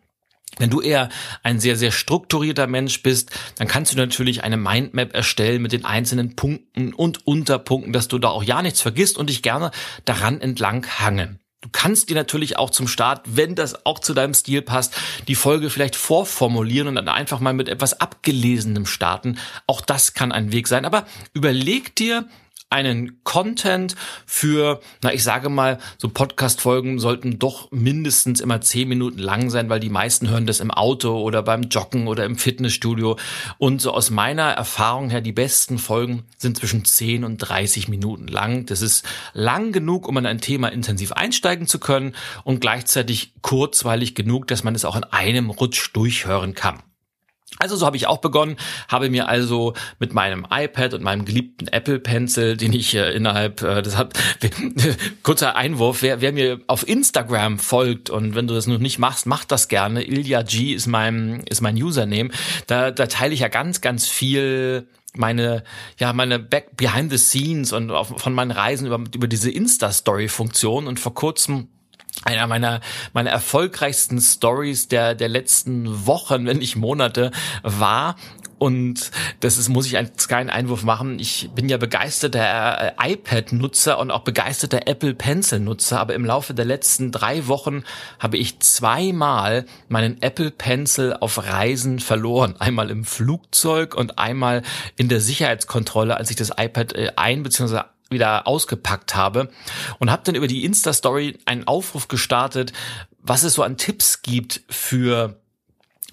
Wenn 0.58 0.70
du 0.70 0.82
eher 0.82 1.10
ein 1.44 1.60
sehr, 1.60 1.76
sehr 1.76 1.92
strukturierter 1.92 2.68
Mensch 2.68 3.02
bist, 3.04 3.32
dann 3.56 3.68
kannst 3.68 3.94
du 3.94 3.98
natürlich 3.98 4.44
eine 4.44 4.58
Mindmap 4.58 5.14
erstellen 5.14 5.62
mit 5.62 5.72
den 5.72 5.86
einzelnen 5.86 6.36
Punkten 6.36 6.94
und 6.94 7.26
Unterpunkten, 7.26 7.94
dass 7.94 8.08
du 8.08 8.20
da 8.20 8.30
auch 8.30 8.44
ja 8.44 8.62
nichts 8.62 8.82
vergisst 8.82 9.18
und 9.18 9.30
dich 9.30 9.42
gerne 9.42 9.72
daran 10.06 10.42
entlang 10.42 10.86
hangen. 11.00 11.40
Du 11.62 11.70
kannst 11.72 12.10
dir 12.10 12.16
natürlich 12.16 12.58
auch 12.58 12.72
zum 12.72 12.88
Start, 12.88 13.22
wenn 13.26 13.54
das 13.54 13.86
auch 13.86 14.00
zu 14.00 14.16
deinem 14.16 14.34
Stil 14.34 14.64
passt, 14.64 14.96
die 15.28 15.36
Folge 15.36 15.70
vielleicht 15.70 15.96
vorformulieren 15.96 16.88
und 16.88 16.96
dann 16.96 17.08
einfach 17.08 17.40
mal 17.40 17.54
mit 17.54 17.70
etwas 17.70 18.02
Abgelesenem 18.02 18.88
starten. 18.88 19.38
Auch 19.68 19.82
das 19.82 20.16
kann 20.16 20.32
ein 20.32 20.52
Weg 20.52 20.68
sein. 20.68 20.86
Aber 20.86 21.06
überleg 21.34 21.96
dir, 21.96 22.28
einen 22.72 23.24
Content 23.24 23.96
für, 24.26 24.80
na 25.04 25.14
ich 25.14 25.24
sage 25.24 25.50
mal, 25.50 25.78
so 25.98 26.10
Podcast-Folgen 26.10 27.00
sollten 27.00 27.38
doch 27.38 27.70
mindestens 27.72 28.40
immer 28.40 28.62
zehn 28.62 28.88
Minuten 28.88 29.20
lang 29.20 29.50
sein, 29.50 29.70
weil 29.70 29.80
die 29.80 29.90
meisten 29.90 30.30
hören 30.30 30.48
das 30.48 30.62
im 30.62 30.72
Auto 30.72 31.20
oder 31.20 31.44
beim 31.44 31.64
Joggen 31.64 32.08
oder 32.08 32.26
im 32.26 32.38
Fitnessstudio. 32.38 33.18
Und 33.58 33.82
so 33.82 33.92
aus 33.92 34.10
meiner 34.10 34.52
Erfahrung 34.52 35.10
her, 35.10 35.22
die 35.22 35.34
besten 35.34 35.78
Folgen 35.78 36.24
sind 36.38 36.58
zwischen 36.58 36.86
zehn 36.86 37.24
und 37.24 37.38
30 37.38 37.90
Minuten 37.90 38.28
lang. 38.28 38.66
Das 38.66 38.82
ist 38.82 39.06
lang 39.34 39.72
genug, 39.74 40.08
um 40.08 40.18
in 40.18 40.26
ein 40.26 40.40
Thema 40.40 40.70
intensiv 40.70 41.12
einsteigen 41.12 41.68
zu 41.68 41.80
können 41.80 42.16
und 42.44 42.62
gleichzeitig 42.62 43.34
kurzweilig 43.42 44.16
genug, 44.16 44.48
dass 44.48 44.64
man 44.64 44.76
es 44.76 44.86
auch 44.86 44.96
in 44.96 45.04
einem 45.04 45.50
Rutsch 45.50 45.92
durchhören 45.94 46.54
kann. 46.54 46.82
Also 47.60 47.76
so 47.76 47.86
habe 47.86 47.98
ich 47.98 48.08
auch 48.08 48.20
begonnen, 48.20 48.56
habe 48.88 49.10
mir 49.10 49.28
also 49.28 49.74
mit 50.00 50.14
meinem 50.14 50.48
iPad 50.50 50.94
und 50.94 51.04
meinem 51.04 51.26
geliebten 51.26 51.68
Apple 51.68 52.00
Pencil, 52.00 52.56
den 52.56 52.72
ich 52.72 52.96
äh, 52.96 53.14
innerhalb, 53.14 53.62
äh, 53.62 53.82
das 53.82 53.98
hat 53.98 54.18
kurzer 55.24 55.56
Einwurf, 55.56 56.02
wer, 56.02 56.22
wer 56.22 56.32
mir 56.32 56.62
auf 56.68 56.88
Instagram 56.88 57.60
folgt 57.60 58.10
und 58.10 58.36
wenn 58.36 58.48
du 58.48 58.54
das 58.54 58.68
noch 58.68 58.80
nicht 58.80 59.00
machst, 59.00 59.26
mach 59.26 59.44
das 59.44 59.68
gerne. 59.68 60.04
Ilya 60.04 60.44
G 60.44 60.74
ist 60.74 60.88
mein 60.88 61.44
ist 61.50 61.62
mein 61.62 61.76
Username. 61.76 62.30
Da, 62.68 62.90
da 62.90 63.08
teile 63.08 63.34
ich 63.34 63.42
ja 63.42 63.50
ganz 63.50 63.82
ganz 63.82 64.08
viel 64.08 64.88
meine 65.14 65.64
ja 66.00 66.14
meine 66.14 66.40
Back 66.40 66.78
behind 66.78 67.12
the 67.12 67.18
scenes 67.18 67.74
und 67.74 67.92
auf, 67.92 68.14
von 68.22 68.34
meinen 68.34 68.52
Reisen 68.52 68.88
über 68.88 69.04
über 69.14 69.28
diese 69.28 69.52
Insta 69.52 69.92
Story 69.92 70.30
Funktion 70.30 70.88
und 70.88 71.02
vor 71.02 71.14
kurzem 71.14 71.68
einer 72.24 72.48
meiner, 72.48 72.82
meiner 73.14 73.32
erfolgreichsten 73.32 74.20
Stories 74.22 74.88
der, 74.88 75.16
der 75.16 75.30
letzten 75.30 76.06
Wochen, 76.06 76.46
wenn 76.46 76.58
nicht 76.58 76.76
Monate 76.76 77.32
war. 77.64 78.16
Und 78.58 79.10
das 79.40 79.58
ist, 79.58 79.70
muss 79.70 79.88
ich 79.88 79.98
als 79.98 80.28
kleinen 80.28 80.52
Einwurf 80.52 80.84
machen. 80.84 81.18
Ich 81.18 81.50
bin 81.56 81.68
ja 81.68 81.78
begeisterter 81.78 82.94
äh, 82.96 83.14
iPad-Nutzer 83.14 83.98
und 83.98 84.12
auch 84.12 84.20
begeisterter 84.20 84.86
Apple 84.86 85.16
Pencil-Nutzer. 85.16 86.00
Aber 86.00 86.14
im 86.14 86.26
Laufe 86.26 86.54
der 86.54 86.66
letzten 86.66 87.12
drei 87.12 87.48
Wochen 87.48 87.84
habe 88.20 88.38
ich 88.38 88.60
zweimal 88.60 89.66
meinen 89.90 90.22
Apple 90.22 90.52
Pencil 90.52 91.18
auf 91.20 91.44
Reisen 91.44 91.98
verloren. 91.98 92.54
Einmal 92.60 92.92
im 92.92 93.04
Flugzeug 93.04 93.96
und 93.96 94.20
einmal 94.20 94.62
in 94.96 95.10
der 95.10 95.22
Sicherheitskontrolle, 95.22 96.16
als 96.16 96.30
ich 96.30 96.36
das 96.36 96.52
iPad 96.56 96.94
äh, 96.94 97.14
ein- 97.16 97.42
bzw 97.42 97.82
wieder 98.12 98.48
ausgepackt 98.48 99.16
habe 99.16 99.50
und 100.00 100.12
habe 100.12 100.24
dann 100.26 100.36
über 100.36 100.48
die 100.48 100.66
Insta-Story 100.66 101.40
einen 101.46 101.68
Aufruf 101.68 102.08
gestartet, 102.08 102.74
was 103.20 103.44
es 103.44 103.54
so 103.54 103.64
an 103.64 103.78
Tipps 103.78 104.22
gibt 104.22 104.62
für 104.70 105.42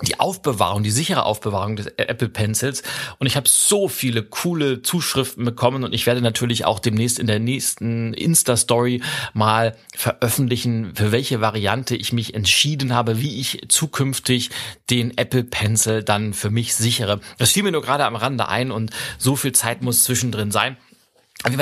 die 0.03 0.21
Aufbewahrung, 0.21 0.85
die 0.85 0.93
sichere 0.93 1.25
Aufbewahrung 1.25 1.75
des 1.75 1.87
Apple 1.87 2.29
Pencils. 2.29 2.83
Und 3.19 3.27
ich 3.27 3.37
habe 3.37 3.49
so 3.49 3.89
viele 3.89 4.23
coole 4.23 4.83
Zuschriften 4.83 5.45
bekommen 5.45 5.83
und 5.83 5.93
ich 5.93 6.07
werde 6.07 6.21
natürlich 6.21 6.65
auch 6.65 6.79
demnächst 6.79 7.19
in 7.19 7.27
der 7.27 7.41
nächsten 7.41 8.15
Insta-Story 8.15 9.03
mal 9.35 9.77
veröffentlichen, 9.97 10.93
für 10.95 11.11
welche 11.11 11.41
Variante 11.41 11.97
ich 11.97 12.13
mich 12.13 12.35
entschieden 12.35 12.95
habe, 12.95 13.21
wie 13.21 13.41
ich 13.41 13.67
zukünftig 13.69 14.51
den 14.89 15.19
Apple 15.19 15.43
Pencil 15.43 16.05
dann 16.05 16.33
für 16.33 16.51
mich 16.51 16.77
sichere. 16.77 17.21
Das 17.39 17.51
fiel 17.51 17.65
mir 17.65 17.73
nur 17.73 17.83
gerade 17.83 18.05
am 18.05 18.15
Rande 18.15 18.49
ein 18.49 18.71
und 18.71 18.93
so 19.19 19.35
viel 19.35 19.53
Zeit 19.53 19.83
muss 19.83 20.05
zwischendrin 20.05 20.53
sein. 20.53 20.77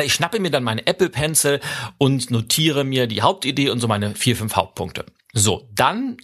Ich 0.02 0.14
schnappe 0.14 0.40
mir 0.40 0.50
dann 0.50 0.64
meine 0.64 0.86
Apple 0.86 1.10
Pencil 1.10 1.60
und 1.98 2.30
notiere 2.30 2.84
mir 2.84 3.06
die 3.06 3.22
Hauptidee 3.22 3.70
und 3.70 3.80
so 3.80 3.88
meine 3.88 4.14
vier, 4.14 4.36
fünf 4.36 4.56
Hauptpunkte. 4.56 5.04
So, 5.32 5.68
dann 5.74 6.16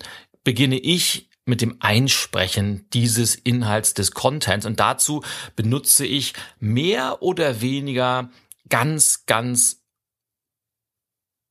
beginne 0.42 0.78
ich 0.78 1.28
mit 1.44 1.61
dem 1.61 1.76
Einsprechen 1.80 2.87
dieses 2.92 3.35
Inhalts 3.35 3.94
des 3.94 4.12
Contents 4.12 4.64
und 4.64 4.80
dazu 4.80 5.23
benutze 5.56 6.06
ich 6.06 6.35
mehr 6.61 7.21
oder 7.21 7.61
weniger 7.61 8.30
ganz, 8.68 9.26
ganz 9.26 9.82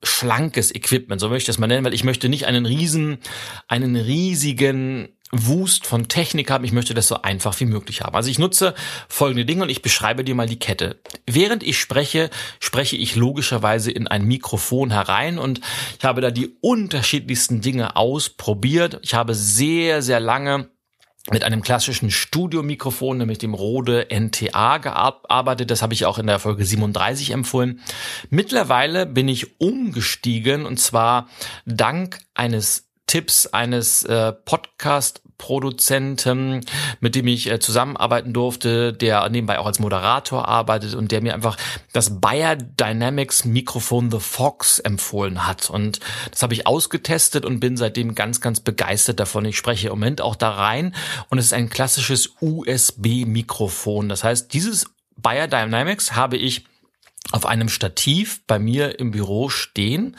schlankes 0.03 0.73
Equipment, 0.73 1.21
so 1.21 1.29
möchte 1.29 1.43
ich 1.43 1.47
das 1.47 1.59
mal 1.59 1.67
nennen, 1.67 1.85
weil 1.85 1.93
ich 1.93 2.03
möchte 2.03 2.29
nicht 2.29 2.47
einen 2.47 2.65
riesen, 2.65 3.19
einen 3.67 3.95
riesigen 3.95 5.09
Wust 5.31 5.87
von 5.87 6.07
Technik 6.07 6.51
haben. 6.51 6.65
Ich 6.65 6.71
möchte 6.71 6.93
das 6.93 7.07
so 7.07 7.21
einfach 7.21 7.59
wie 7.59 7.65
möglich 7.65 8.01
haben. 8.01 8.15
Also 8.15 8.29
ich 8.29 8.39
nutze 8.39 8.73
folgende 9.07 9.45
Dinge 9.45 9.63
und 9.63 9.69
ich 9.69 9.81
beschreibe 9.81 10.23
dir 10.23 10.35
mal 10.35 10.47
die 10.47 10.59
Kette. 10.59 11.01
Während 11.25 11.63
ich 11.63 11.79
spreche, 11.79 12.29
spreche 12.59 12.97
ich 12.97 13.15
logischerweise 13.15 13.91
in 13.91 14.07
ein 14.07 14.25
Mikrofon 14.25 14.91
herein 14.91 15.39
und 15.39 15.61
ich 15.97 16.05
habe 16.05 16.21
da 16.21 16.31
die 16.31 16.57
unterschiedlichsten 16.61 17.61
Dinge 17.61 17.95
ausprobiert. 17.95 18.99
Ich 19.01 19.13
habe 19.13 19.33
sehr, 19.33 20.01
sehr 20.01 20.19
lange 20.19 20.69
mit 21.29 21.43
einem 21.43 21.61
klassischen 21.61 22.09
Studiomikrofon, 22.09 23.19
nämlich 23.19 23.37
dem 23.37 23.53
Rode 23.53 24.07
NTA 24.09 24.79
gearbeitet. 24.79 25.69
Das 25.69 25.81
habe 25.81 25.93
ich 25.93 26.05
auch 26.05 26.17
in 26.17 26.27
der 26.27 26.39
Folge 26.39 26.65
37 26.65 27.31
empfohlen. 27.31 27.81
Mittlerweile 28.29 29.05
bin 29.05 29.27
ich 29.27 29.59
umgestiegen 29.59 30.65
und 30.65 30.79
zwar 30.79 31.29
dank 31.65 32.19
eines 32.33 32.90
Tipps 33.11 33.45
eines 33.45 34.03
äh, 34.03 34.31
Podcast-Produzenten, 34.31 36.61
mit 37.01 37.13
dem 37.13 37.27
ich 37.27 37.51
äh, 37.51 37.59
zusammenarbeiten 37.59 38.31
durfte, 38.31 38.93
der 38.93 39.27
nebenbei 39.27 39.59
auch 39.59 39.65
als 39.65 39.79
Moderator 39.79 40.47
arbeitet 40.47 40.93
und 40.93 41.11
der 41.11 41.21
mir 41.21 41.33
einfach 41.33 41.57
das 41.91 42.21
Bayer 42.21 42.55
Dynamics 42.55 43.43
Mikrofon 43.43 44.11
The 44.11 44.21
Fox 44.21 44.79
empfohlen 44.79 45.45
hat. 45.45 45.69
Und 45.69 45.99
das 46.31 46.41
habe 46.41 46.53
ich 46.53 46.65
ausgetestet 46.65 47.43
und 47.43 47.59
bin 47.59 47.75
seitdem 47.75 48.15
ganz, 48.15 48.39
ganz 48.39 48.61
begeistert 48.61 49.19
davon. 49.19 49.43
Ich 49.43 49.57
spreche 49.57 49.87
im 49.87 49.93
Moment 49.93 50.21
auch 50.21 50.37
da 50.37 50.51
rein 50.51 50.95
und 51.27 51.37
es 51.37 51.47
ist 51.47 51.53
ein 51.53 51.69
klassisches 51.69 52.35
USB-Mikrofon. 52.39 54.07
Das 54.07 54.23
heißt, 54.23 54.53
dieses 54.53 54.85
Bayer 55.17 55.49
Dynamics 55.49 56.13
habe 56.13 56.37
ich 56.37 56.63
auf 57.33 57.45
einem 57.45 57.67
Stativ 57.67 58.39
bei 58.47 58.57
mir 58.57 58.99
im 58.99 59.11
Büro 59.11 59.49
stehen 59.49 60.15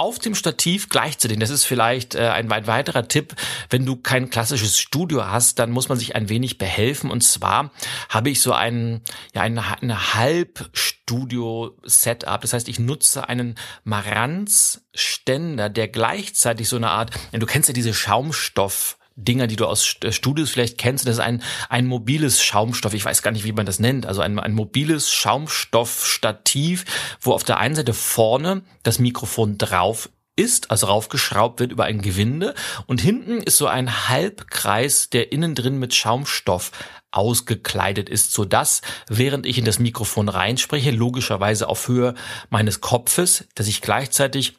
auf 0.00 0.18
dem 0.18 0.34
Stativ 0.34 0.88
gleichzeitig. 0.88 1.38
Das 1.38 1.50
ist 1.50 1.64
vielleicht 1.64 2.14
äh, 2.14 2.28
ein 2.28 2.48
weit 2.48 2.66
weiterer 2.66 3.06
Tipp. 3.06 3.34
Wenn 3.68 3.84
du 3.84 3.96
kein 3.96 4.30
klassisches 4.30 4.78
Studio 4.78 5.26
hast, 5.26 5.58
dann 5.58 5.70
muss 5.70 5.90
man 5.90 5.98
sich 5.98 6.16
ein 6.16 6.30
wenig 6.30 6.56
behelfen. 6.56 7.10
Und 7.10 7.22
zwar 7.22 7.70
habe 8.08 8.30
ich 8.30 8.40
so 8.40 8.54
ein, 8.54 9.02
ja, 9.34 9.42
eine, 9.42 9.62
eine 9.82 10.14
Halbstudio-Setup. 10.14 12.40
Das 12.40 12.54
heißt, 12.54 12.68
ich 12.68 12.78
nutze 12.78 13.28
einen 13.28 13.56
Maranz-Ständer, 13.84 15.68
der 15.68 15.88
gleichzeitig 15.88 16.66
so 16.66 16.76
eine 16.76 16.88
Art, 16.88 17.10
ja, 17.32 17.38
du 17.38 17.44
kennst 17.44 17.68
ja 17.68 17.74
diese 17.74 17.92
Schaumstoff- 17.92 18.96
Dinger, 19.16 19.46
die 19.46 19.56
du 19.56 19.66
aus 19.66 19.96
äh, 20.02 20.12
Studios 20.12 20.50
vielleicht 20.50 20.78
kennst. 20.78 21.06
Das 21.06 21.14
ist 21.14 21.20
ein, 21.20 21.42
ein 21.68 21.86
mobiles 21.86 22.42
Schaumstoff. 22.42 22.94
Ich 22.94 23.04
weiß 23.04 23.22
gar 23.22 23.30
nicht, 23.30 23.44
wie 23.44 23.52
man 23.52 23.66
das 23.66 23.78
nennt. 23.78 24.06
Also 24.06 24.20
ein, 24.22 24.38
ein 24.38 24.52
mobiles 24.52 25.12
Schaumstoffstativ, 25.12 26.84
wo 27.20 27.32
auf 27.32 27.44
der 27.44 27.58
einen 27.58 27.74
Seite 27.74 27.94
vorne 27.94 28.62
das 28.82 28.98
Mikrofon 28.98 29.58
drauf 29.58 30.08
ist, 30.36 30.70
also 30.70 30.86
raufgeschraubt 30.86 31.60
wird 31.60 31.72
über 31.72 31.84
ein 31.84 32.00
Gewinde 32.00 32.54
und 32.86 33.00
hinten 33.00 33.38
ist 33.42 33.58
so 33.58 33.66
ein 33.66 34.08
Halbkreis, 34.08 35.10
der 35.10 35.32
innen 35.32 35.54
drin 35.54 35.78
mit 35.78 35.94
Schaumstoff 35.94 36.70
ausgekleidet 37.10 38.08
ist, 38.08 38.32
so 38.32 38.44
dass 38.44 38.80
während 39.08 39.44
ich 39.44 39.58
in 39.58 39.64
das 39.64 39.78
Mikrofon 39.78 40.28
reinspreche, 40.28 40.92
logischerweise 40.92 41.68
auf 41.68 41.88
Höhe 41.88 42.14
meines 42.48 42.80
Kopfes, 42.80 43.48
dass 43.54 43.66
ich 43.66 43.82
gleichzeitig 43.82 44.54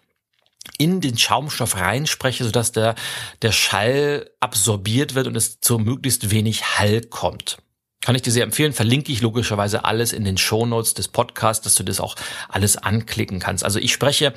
in 0.78 1.02
den 1.02 1.18
Schaumstoff 1.18 1.78
reinspreche, 1.78 2.44
sodass 2.44 2.72
der, 2.72 2.96
der 3.42 3.52
Schall 3.52 4.30
absorbiert 4.40 5.16
wird 5.16 5.28
und 5.28 5.36
es 5.36 5.60
zu 5.60 5.80
möglichst 5.80 6.32
wenig 6.32 6.78
Hall 6.78 7.02
kommt. 7.02 7.58
Kann 8.04 8.16
ich 8.16 8.24
dir 8.24 8.32
sehr 8.32 8.44
empfehlen, 8.44 8.74
verlinke 8.74 9.12
ich 9.12 9.22
logischerweise 9.22 9.86
alles 9.86 10.12
in 10.12 10.24
den 10.24 10.38
Shownotes 10.38 10.96
des 10.96 11.08
Podcasts, 11.08 11.64
dass 11.64 11.76
du 11.76 11.84
das 11.84 12.00
auch 12.00 12.16
alles 12.50 12.76
anklicken 12.78 13.40
kannst. 13.40 13.64
Also 13.64 13.78
ich 13.78 13.94
spreche 13.94 14.34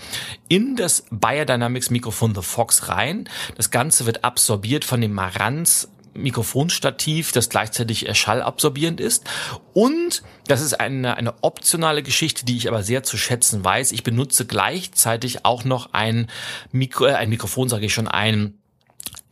in 0.49 0.77
das 0.77 1.07
Biodynamics 1.11 1.89
Mikrofon 1.89 2.35
The 2.35 2.43
Fox 2.43 2.91
rein. 2.91 3.27
Das 3.57 3.71
Ganze 3.71 4.05
wird 4.05 4.23
absorbiert 4.23 4.85
von 4.85 5.01
dem 5.01 5.15
Marantz 5.15 5.89
Mikrofonstativ, 6.15 7.33
das 7.33 7.49
gleichzeitig 7.49 8.07
schallabsorbierend 8.17 9.01
ist. 9.01 9.25
Und 9.73 10.23
das 10.47 10.61
ist 10.61 10.75
eine, 10.75 11.17
eine 11.17 11.43
optionale 11.43 12.03
Geschichte, 12.03 12.45
die 12.45 12.57
ich 12.57 12.69
aber 12.69 12.83
sehr 12.83 13.03
zu 13.03 13.17
schätzen 13.17 13.65
weiß. 13.65 13.93
Ich 13.93 14.03
benutze 14.03 14.47
gleichzeitig 14.47 15.45
auch 15.45 15.65
noch 15.65 15.93
ein 15.93 16.29
Mikro, 16.73 17.07
äh, 17.07 17.15
ein 17.15 17.31
Mikrofon, 17.31 17.69
sage 17.69 17.87
ich 17.87 17.95
schon, 17.95 18.09
ein 18.09 18.55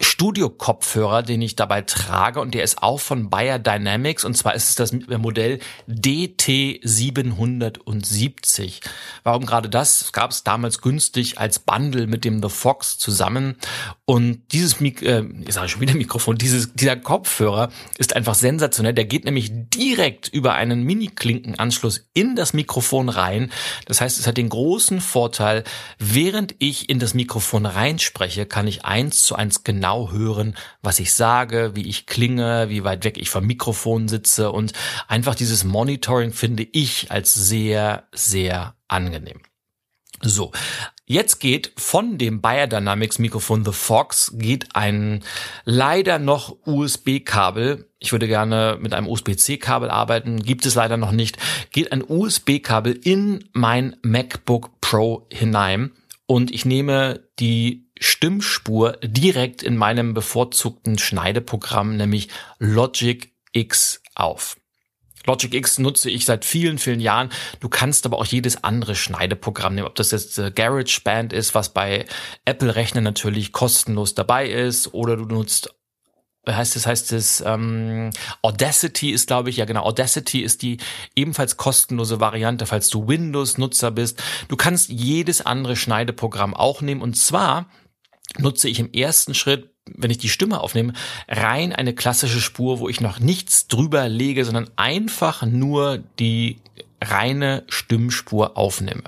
Studio-Kopfhörer, 0.00 1.22
den 1.22 1.42
ich 1.42 1.56
dabei 1.56 1.82
trage 1.82 2.40
und 2.40 2.54
der 2.54 2.64
ist 2.64 2.82
auch 2.82 3.00
von 3.00 3.28
Bayer 3.30 3.58
Dynamics 3.58 4.24
und 4.24 4.36
zwar 4.36 4.54
ist 4.54 4.68
es 4.68 4.74
das 4.74 4.92
Modell 4.92 5.60
DT770. 5.88 8.80
Warum 9.22 9.46
gerade 9.46 9.68
das? 9.68 10.12
Gab 10.12 10.30
es 10.30 10.44
damals 10.44 10.80
günstig 10.80 11.38
als 11.38 11.58
Bundle 11.58 12.06
mit 12.06 12.24
dem 12.24 12.42
The 12.42 12.48
Fox 12.48 12.98
zusammen 12.98 13.56
und 14.04 14.42
dieses 14.52 14.80
Mik 14.80 15.02
äh, 15.02 15.24
ich 15.46 15.54
sage 15.54 15.68
schon 15.68 15.80
wieder 15.80 15.94
Mikrofon, 15.94 16.36
dieses 16.36 16.72
dieser 16.74 16.96
Kopfhörer 16.96 17.70
ist 17.98 18.16
einfach 18.16 18.34
sensationell. 18.34 18.94
Der 18.94 19.04
geht 19.04 19.24
nämlich 19.24 19.50
direkt 19.52 20.28
über 20.28 20.54
einen 20.54 20.82
Mini-Klinkenanschluss 20.82 22.08
in 22.14 22.36
das 22.36 22.52
Mikrofon 22.52 23.08
rein. 23.08 23.52
Das 23.86 24.00
heißt, 24.00 24.18
es 24.18 24.26
hat 24.26 24.36
den 24.36 24.48
großen 24.48 25.00
Vorteil, 25.00 25.64
während 25.98 26.54
ich 26.58 26.88
in 26.88 26.98
das 26.98 27.14
Mikrofon 27.14 27.66
reinspreche, 27.66 28.46
kann 28.46 28.66
ich 28.66 28.84
eins 28.84 29.22
zu 29.22 29.34
eins 29.34 29.64
genau 29.72 30.10
hören, 30.12 30.54
was 30.82 30.98
ich 30.98 31.14
sage, 31.14 31.72
wie 31.74 31.88
ich 31.88 32.06
klinge, 32.06 32.68
wie 32.68 32.84
weit 32.84 33.04
weg 33.04 33.16
ich 33.16 33.30
vom 33.30 33.46
Mikrofon 33.46 34.06
sitze 34.06 34.52
und 34.52 34.72
einfach 35.08 35.34
dieses 35.34 35.64
Monitoring 35.64 36.32
finde 36.32 36.66
ich 36.70 37.10
als 37.10 37.32
sehr, 37.32 38.04
sehr 38.12 38.74
angenehm. 38.88 39.40
So, 40.20 40.52
jetzt 41.04 41.40
geht 41.40 41.72
von 41.76 42.18
dem 42.18 42.42
Biodynamics 42.42 43.18
Mikrofon 43.18 43.64
The 43.64 43.72
Fox 43.72 44.34
geht 44.36 44.76
ein 44.76 45.24
leider 45.64 46.18
noch 46.18 46.54
USB-Kabel. 46.64 47.88
Ich 47.98 48.12
würde 48.12 48.28
gerne 48.28 48.78
mit 48.80 48.92
einem 48.92 49.08
USB-C-Kabel 49.08 49.90
arbeiten, 49.90 50.42
gibt 50.42 50.66
es 50.66 50.74
leider 50.74 50.96
noch 50.96 51.10
nicht. 51.12 51.38
Geht 51.70 51.90
ein 51.90 52.04
USB-Kabel 52.06 52.92
in 53.02 53.48
mein 53.52 53.96
MacBook 54.02 54.80
Pro 54.80 55.26
hinein 55.32 55.92
und 56.32 56.50
ich 56.50 56.64
nehme 56.64 57.28
die 57.38 57.90
Stimmspur 58.00 58.92
direkt 59.02 59.62
in 59.62 59.76
meinem 59.76 60.14
bevorzugten 60.14 60.96
Schneideprogramm, 60.96 61.98
nämlich 61.98 62.28
Logic 62.58 63.34
X 63.52 64.00
auf. 64.14 64.56
Logic 65.26 65.52
X 65.52 65.78
nutze 65.78 66.08
ich 66.08 66.24
seit 66.24 66.46
vielen, 66.46 66.78
vielen 66.78 67.00
Jahren. 67.00 67.28
Du 67.60 67.68
kannst 67.68 68.06
aber 68.06 68.16
auch 68.16 68.24
jedes 68.24 68.64
andere 68.64 68.94
Schneideprogramm 68.94 69.74
nehmen, 69.74 69.86
ob 69.86 69.94
das 69.94 70.10
jetzt 70.10 70.38
äh, 70.38 70.50
GarageBand 70.50 71.34
ist, 71.34 71.54
was 71.54 71.74
bei 71.74 72.06
Apple-Rechnern 72.46 73.04
natürlich 73.04 73.52
kostenlos 73.52 74.14
dabei 74.14 74.48
ist, 74.48 74.94
oder 74.94 75.18
du 75.18 75.26
nutzt 75.26 75.74
heißt 76.48 76.76
es, 76.76 76.86
heißt 76.86 77.12
es, 77.12 77.42
ähm, 77.46 78.10
Audacity 78.42 79.10
ist, 79.10 79.28
glaube 79.28 79.50
ich, 79.50 79.58
ja 79.58 79.64
genau, 79.64 79.82
Audacity 79.84 80.40
ist 80.40 80.62
die 80.62 80.78
ebenfalls 81.14 81.56
kostenlose 81.56 82.20
Variante, 82.20 82.66
falls 82.66 82.88
du 82.88 83.06
Windows-Nutzer 83.06 83.90
bist. 83.92 84.22
Du 84.48 84.56
kannst 84.56 84.88
jedes 84.88 85.44
andere 85.44 85.76
Schneideprogramm 85.76 86.54
auch 86.54 86.80
nehmen 86.80 87.02
und 87.02 87.16
zwar 87.16 87.66
nutze 88.38 88.68
ich 88.68 88.80
im 88.80 88.92
ersten 88.92 89.34
Schritt, 89.34 89.70
wenn 89.86 90.10
ich 90.10 90.18
die 90.18 90.28
Stimme 90.28 90.60
aufnehme, 90.60 90.94
rein 91.28 91.72
eine 91.72 91.94
klassische 91.94 92.40
Spur, 92.40 92.78
wo 92.78 92.88
ich 92.88 93.00
noch 93.00 93.18
nichts 93.18 93.68
drüber 93.68 94.08
lege, 94.08 94.44
sondern 94.44 94.70
einfach 94.76 95.42
nur 95.42 95.98
die 96.18 96.58
reine 97.00 97.64
Stimmspur 97.68 98.56
aufnehme. 98.56 99.02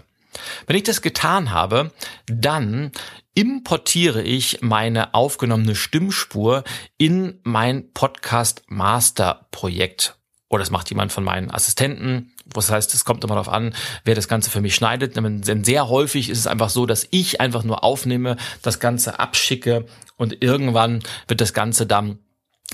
Wenn 0.67 0.77
ich 0.77 0.83
das 0.83 1.01
getan 1.01 1.53
habe, 1.53 1.93
dann 2.27 2.91
importiere 3.35 4.23
ich 4.23 4.61
meine 4.63 5.13
aufgenommene 5.13 5.75
Stimmspur 5.75 6.65
in 6.97 7.41
mein 7.43 7.93
Podcast 7.93 8.63
Master 8.69 9.49
Projekt. 9.51 10.17
Oder 10.49 10.61
das 10.61 10.71
macht 10.71 10.89
jemand 10.91 11.11
von 11.11 11.25
meinen 11.25 11.51
Assistenten. 11.51 12.33
Das 12.47 12.71
heißt, 12.71 12.95
es 12.95 13.05
kommt 13.05 13.25
immer 13.25 13.35
darauf 13.35 13.49
an, 13.49 13.75
wer 14.05 14.15
das 14.15 14.29
Ganze 14.29 14.51
für 14.51 14.61
mich 14.61 14.77
schneidet. 14.77 15.17
Denn 15.17 15.65
sehr 15.65 15.89
häufig 15.89 16.31
ist 16.31 16.39
es 16.39 16.47
einfach 16.47 16.71
so, 16.71 16.87
dass 16.87 17.09
ich 17.11 17.41
einfach 17.41 17.65
nur 17.65 17.83
aufnehme, 17.83 18.37
das 18.63 18.79
Ganze 18.79 19.19
abschicke 19.19 19.87
und 20.17 20.43
irgendwann 20.43 21.03
wird 21.27 21.41
das 21.41 21.55
Ganze 21.55 21.87
dann 21.87 22.19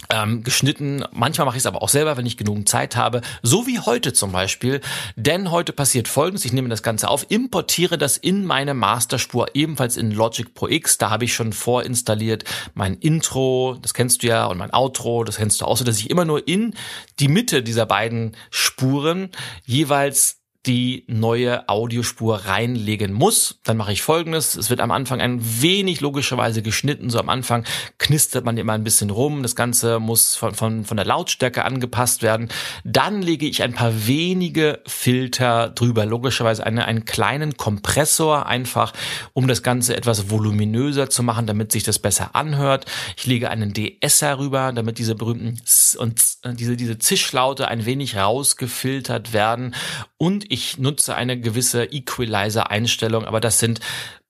ähm, 0.09 0.43
geschnitten. 0.43 1.05
Manchmal 1.13 1.47
mache 1.47 1.57
ich 1.57 1.63
es 1.63 1.67
aber 1.67 1.83
auch 1.83 1.89
selber, 1.89 2.17
wenn 2.17 2.27
ich 2.27 2.37
genug 2.37 2.69
Zeit 2.69 2.97
habe. 2.97 3.21
So 3.43 3.67
wie 3.67 3.81
heute 3.81 4.13
zum 4.13 4.33
Beispiel. 4.33 4.81
Denn 5.17 5.51
heute 5.51 5.73
passiert 5.73 6.09
folgendes. 6.09 6.45
Ich 6.45 6.53
nehme 6.53 6.69
das 6.69 6.83
Ganze 6.83 7.09
auf, 7.09 7.27
importiere 7.29 7.99
das 7.99 8.17
in 8.17 8.47
meine 8.47 8.75
Masterspur, 8.75 9.49
ebenfalls 9.55 9.97
in 9.97 10.11
Logic 10.11 10.53
Pro 10.55 10.69
X. 10.69 10.99
Da 10.99 11.11
habe 11.11 11.25
ich 11.25 11.35
schon 11.35 11.53
vorinstalliert 11.53 12.45
mein 12.75 12.95
Intro, 12.95 13.77
das 13.83 13.95
kennst 13.95 14.23
du 14.23 14.29
ja, 14.29 14.47
und 14.47 14.59
mein 14.59 14.73
Outro, 14.73 15.25
das 15.25 15.37
kennst 15.37 15.61
du 15.61 15.65
auch 15.65 15.77
so, 15.77 15.85
dass 15.85 15.99
ich 15.99 16.11
immer 16.11 16.25
nur 16.25 16.47
in 16.49 16.75
die 17.19 17.29
Mitte 17.29 17.63
dieser 17.63 17.87
beiden 17.87 18.37
Spuren 18.51 19.31
jeweils 19.65 20.40
die 20.67 21.05
neue 21.07 21.67
Audiospur 21.71 22.45
reinlegen 22.45 23.15
muss, 23.15 23.61
dann 23.65 23.79
mache 23.79 23.93
ich 23.93 24.03
folgendes. 24.03 24.57
Es 24.57 24.69
wird 24.69 24.81
am 24.81 24.91
Anfang 24.91 25.23
ein 25.23 25.41
wenig 25.63 26.03
logischerweise 26.03 26.61
geschnitten. 26.61 27.09
So 27.09 27.19
am 27.19 27.31
Anfang 27.31 27.65
knistert 27.97 28.45
man 28.45 28.59
immer 28.59 28.75
ein 28.75 28.85
bisschen 28.85 29.09
rum. 29.09 29.43
Das 29.43 29.57
Ganze 29.57 29.99
muss 30.01 30.37
von, 30.37 30.55
von, 30.55 30.85
von 30.85 30.99
der 30.99 31.07
Lautstärke 31.07 31.65
angepasst 31.65 32.23
werden. 32.23 32.51
Dann 32.85 33.23
lege 33.23 33.47
ich 33.47 33.63
ein 33.63 33.73
paar 33.73 34.07
wenige 34.07 34.81
Filter 34.87 35.71
drüber. 35.71 36.05
Logischerweise 36.05 36.67
eine, 36.67 36.85
einen 36.85 37.07
kleinen 37.07 37.57
Kompressor 37.57 38.45
einfach, 38.45 38.93
um 39.33 39.49
das 39.49 39.63
Ganze 39.63 39.97
etwas 39.97 40.31
voluminöser 40.31 41.09
zu 41.09 41.23
machen, 41.23 41.47
damit 41.47 41.73
sich 41.73 41.85
das 41.85 41.99
besser 41.99 42.35
anhört. 42.35 42.85
Ich 43.17 43.25
lege 43.25 43.49
einen 43.49 43.73
DSer 43.73 44.39
rüber, 44.39 44.73
damit 44.73 44.99
diese 44.99 45.15
berühmten 45.15 45.59
S 45.65 45.97
und 45.97 46.23
äh, 46.43 46.53
diese, 46.53 46.77
diese 46.77 46.99
Zischlaute 46.99 47.69
ein 47.69 47.87
wenig 47.87 48.19
rausgefiltert 48.19 49.33
werden. 49.33 49.75
Und 50.19 50.50
ich 50.51 50.79
nutze 50.79 51.15
eine 51.15 51.39
gewisse 51.39 51.85
Equalizer-Einstellung, 51.85 53.25
aber 53.25 53.41
das 53.41 53.61
sind 53.61 53.81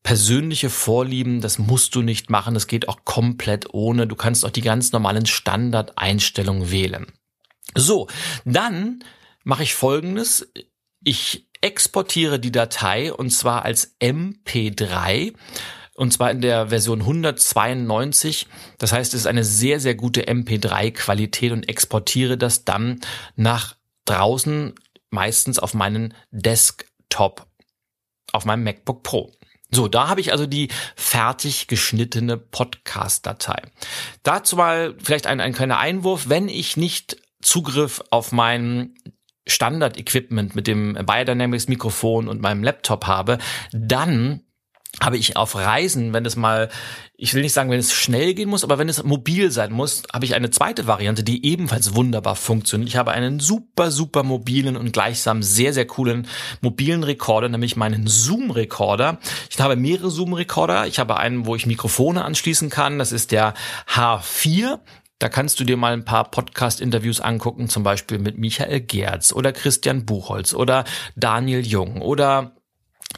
persönliche 0.03 0.71
Vorlieben, 0.71 1.41
das 1.41 1.59
musst 1.59 1.95
du 1.95 2.03
nicht 2.03 2.31
machen, 2.31 2.55
das 2.55 2.67
geht 2.67 2.89
auch 2.89 3.05
komplett 3.05 3.73
ohne. 3.73 4.07
Du 4.07 4.17
kannst 4.17 4.45
auch 4.45 4.51
die 4.51 4.61
ganz 4.61 4.93
normalen 4.93 5.27
Standardeinstellungen 5.27 6.71
wählen. 6.71 7.07
So, 7.75 8.09
dann 8.45 9.03
mache 9.45 9.63
ich 9.63 9.75
folgendes. 9.75 10.51
Ich 11.03 11.47
exportiere 11.63 12.39
die 12.39 12.53
Datei 12.53 13.13
und 13.13 13.31
zwar 13.31 13.65
als 13.65 13.97
MP3 14.01 15.35
und 15.95 16.13
zwar 16.13 16.31
in 16.31 16.41
der 16.41 16.69
Version 16.69 17.01
192. 17.01 18.47
Das 18.79 18.93
heißt, 18.93 19.15
es 19.15 19.21
ist 19.21 19.27
eine 19.27 19.45
sehr, 19.45 19.81
sehr 19.81 19.95
gute 19.95 20.27
MP3-Qualität 20.27 21.53
und 21.53 21.69
exportiere 21.69 22.37
das 22.39 22.65
dann 22.65 23.01
nach 23.37 23.77
draußen 24.07 24.75
meistens 25.11 25.59
auf 25.59 25.75
meinen 25.75 26.15
Desktop, 26.31 27.47
auf 28.33 28.45
meinem 28.45 28.65
MacBook 28.65 29.03
Pro. 29.03 29.33
So, 29.73 29.87
da 29.87 30.09
habe 30.09 30.21
ich 30.21 30.33
also 30.33 30.47
die 30.47 30.69
fertig 30.97 31.69
geschnittene 31.69 32.37
Podcast-Datei. 32.37 33.63
Dazu 34.23 34.57
mal 34.57 34.97
vielleicht 35.03 35.27
ein, 35.27 35.41
ein 35.41 35.53
kleiner 35.53 35.79
Einwurf. 35.79 36.29
Wenn 36.29 36.49
ich 36.49 36.77
nicht 36.77 37.19
Zugriff 37.41 38.03
auf 38.11 38.33
mein 38.33 38.95
Standard-Equipment 39.47 40.55
mit 40.55 40.67
dem 40.67 40.95
Biodynamics 40.95 41.69
Mikrofon 41.69 42.29
und 42.29 42.41
meinem 42.41 42.65
Laptop 42.65 43.07
habe, 43.07 43.39
dann 43.73 44.43
habe 44.99 45.17
ich 45.17 45.37
auf 45.37 45.55
Reisen, 45.55 46.13
wenn 46.13 46.27
es 46.27 46.35
mal, 46.35 46.69
ich 47.17 47.33
will 47.35 47.43
nicht 47.43 47.53
sagen, 47.53 47.71
wenn 47.71 47.79
es 47.79 47.93
schnell 47.93 48.35
gehen 48.35 48.49
muss, 48.49 48.65
aber 48.65 48.79
wenn 48.79 48.89
es 48.89 49.03
mobil 49.05 49.51
sein 49.51 49.73
muss, 49.73 50.03
habe 50.13 50.25
ich 50.25 50.35
eine 50.35 50.51
zweite 50.51 50.87
Variante, 50.89 51.23
die 51.23 51.47
ebenfalls 51.47 51.95
wunderbar 51.95 52.35
funktioniert. 52.35 52.89
Ich 52.89 52.97
habe 52.97 53.13
einen 53.13 53.39
super, 53.39 53.93
super 53.93 54.25
mobilen 54.25 54.77
und 54.77 54.93
gleichsam 54.93 55.43
sehr, 55.43 55.73
sehr 55.73 55.87
coolen 55.87 56.27
mobilen 56.61 57.05
Rekorder, 57.05 57.49
nämlich 57.49 57.77
meinen 57.77 58.09
Zoom-Rekorder. 58.09 59.21
Ich 59.49 59.61
habe 59.61 59.77
mehrere 59.77 60.11
Zoom-Rekorder. 60.11 60.87
Ich 60.87 60.99
habe 60.99 61.17
einen, 61.19 61.47
wo 61.47 61.55
ich 61.55 61.67
Mikrofone 61.67 62.25
anschließen 62.25 62.69
kann. 62.69 62.99
Das 62.99 63.13
ist 63.13 63.31
der 63.31 63.55
H4. 63.89 64.81
Da 65.21 65.29
kannst 65.29 65.61
du 65.61 65.65
dir 65.65 65.77
mal 65.77 65.93
ein 65.93 66.07
paar 66.07 66.31
Podcast-Interviews 66.31 67.21
angucken, 67.21 67.69
zum 67.69 67.83
Beispiel 67.83 68.19
mit 68.19 68.39
Michael 68.39 68.81
Gerz 68.81 69.33
oder 69.33 69.53
Christian 69.53 70.07
Buchholz 70.07 70.55
oder 70.55 70.85
Daniel 71.15 71.65
Jung 71.65 72.01
oder 72.01 72.57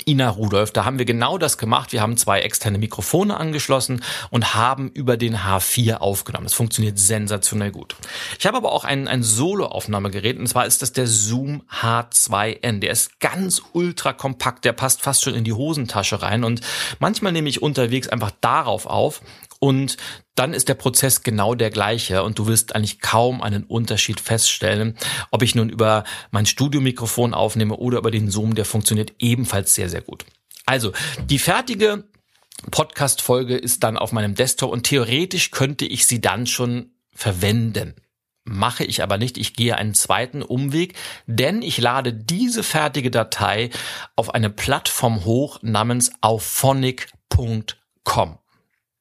Ina 0.07 0.31
Rudolf, 0.31 0.73
da 0.73 0.85
haben 0.85 0.99
wir 0.99 1.05
genau 1.05 1.39
das 1.39 1.59
gemacht. 1.59 1.93
Wir 1.93 2.01
haben 2.01 2.17
zwei 2.17 2.41
externe 2.41 2.79
Mikrofone 2.79 3.37
angeschlossen 3.37 4.03
und 4.31 4.55
haben 4.55 4.91
über 4.91 5.17
den 5.17 5.37
H4 5.37 5.97
aufgenommen. 5.97 6.47
Das 6.47 6.55
funktioniert 6.55 6.99
sensationell 6.99 7.71
gut. 7.71 7.95
Ich 8.39 8.47
habe 8.47 8.57
aber 8.57 8.73
auch 8.73 8.85
ein, 8.85 9.07
ein 9.07 9.23
Solo-Aufnahmegerät 9.23 10.39
und 10.39 10.47
zwar 10.49 10.67
ist 10.67 10.83
das 10.83 10.93
der 10.93 11.07
Zoom 11.07 11.63
H2N. 11.71 12.81
Der 12.81 12.91
ist 12.91 13.21
ganz 13.21 13.63
ultra 13.73 14.13
kompakt, 14.13 14.65
der 14.65 14.73
passt 14.73 15.03
fast 15.03 15.23
schon 15.23 15.35
in 15.35 15.45
die 15.45 15.53
Hosentasche 15.53 16.23
rein 16.23 16.43
und 16.45 16.63
manchmal 16.99 17.33
nehme 17.33 17.49
ich 17.49 17.63
unterwegs 17.63 18.09
einfach 18.09 18.33
darauf 18.41 18.87
auf 18.87 19.21
und 19.63 19.97
dann 20.35 20.55
ist 20.55 20.69
der 20.69 20.75
Prozess 20.75 21.23
genau 21.23 21.55
der 21.55 21.71
gleiche 21.71 22.25
und 22.25 22.41
du 22.41 22.49
wirst 22.49 22.75
eigentlich 22.75 22.99
kaum 22.99 23.41
einen 23.41 23.63
Unterschied 23.63 24.19
feststellen, 24.19 24.97
ob 25.31 25.43
ich 25.43 25.55
nun 25.55 25.69
über 25.69 26.03
mein 26.33 26.47
Studiomikrofon 26.47 27.33
aufnehme 27.33 27.77
oder 27.77 27.99
über 27.99 28.11
den 28.11 28.29
Zoom, 28.29 28.57
der 28.57 28.65
funktioniert 28.65 29.13
ebenfalls 29.21 29.77
sehr, 29.77 29.89
sehr 29.89 30.01
gut. 30.01 30.25
Also, 30.67 30.91
die 31.31 31.39
fertige 31.39 32.03
Podcast-Folge 32.73 33.57
ist 33.57 33.85
dann 33.85 33.97
auf 33.97 34.11
meinem 34.11 34.35
Desktop 34.35 34.73
und 34.73 34.83
theoretisch 34.83 35.53
könnte 35.53 35.85
ich 35.85 36.09
sie 36.09 36.21
dann 36.21 36.49
schon 36.49 36.91
verwenden. 37.15 37.95
Mache 38.43 38.83
ich 38.83 39.01
aber 39.01 39.17
nicht. 39.17 39.39
Ich 39.39 39.55
gehe 39.55 39.77
einen 39.77 39.95
zweiten 39.95 40.43
Umweg, 40.43 40.95
denn 41.29 41.63
ich 41.63 41.79
lade 41.79 42.13
diese 42.13 42.65
fertige 42.65 43.13
Datei 43.13 43.71
auf 44.17 44.35
eine 44.35 44.51
Plattform 44.51 45.25
hoch 45.25 45.61
namens 45.63 46.11
auphonic.com. 46.21 48.39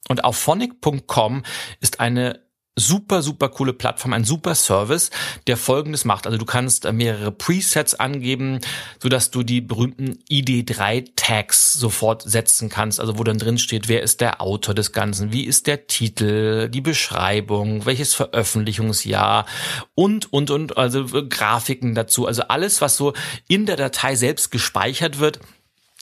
Und 0.07 0.23
auf 0.23 0.37
phonic.com 0.37 1.43
ist 1.79 1.99
eine 1.99 2.41
super, 2.75 3.21
super 3.21 3.49
coole 3.49 3.73
Plattform, 3.73 4.13
ein 4.13 4.23
super 4.23 4.55
Service, 4.55 5.11
der 5.47 5.57
folgendes 5.57 6.05
macht. 6.05 6.25
Also 6.25 6.37
du 6.37 6.45
kannst 6.45 6.85
äh, 6.85 6.93
mehrere 6.93 7.31
Presets 7.31 7.95
angeben, 7.95 8.59
so 9.01 9.09
dass 9.09 9.29
du 9.29 9.43
die 9.43 9.59
berühmten 9.59 10.19
ID3 10.29 11.11
Tags 11.15 11.73
sofort 11.73 12.23
setzen 12.23 12.69
kannst. 12.69 12.99
Also 12.99 13.19
wo 13.19 13.23
dann 13.23 13.37
drin 13.37 13.57
steht, 13.57 13.89
wer 13.89 14.01
ist 14.01 14.21
der 14.21 14.41
Autor 14.41 14.73
des 14.73 14.93
Ganzen, 14.93 15.33
wie 15.33 15.43
ist 15.43 15.67
der 15.67 15.87
Titel, 15.87 16.69
die 16.69 16.81
Beschreibung, 16.81 17.85
welches 17.85 18.13
Veröffentlichungsjahr 18.13 19.45
und, 19.93 20.31
und, 20.31 20.49
und, 20.49 20.77
also 20.77 21.05
Grafiken 21.27 21.93
dazu. 21.93 22.25
Also 22.25 22.43
alles, 22.43 22.79
was 22.79 22.95
so 22.95 23.13
in 23.49 23.65
der 23.65 23.75
Datei 23.75 24.15
selbst 24.15 24.49
gespeichert 24.49 25.19
wird, 25.19 25.39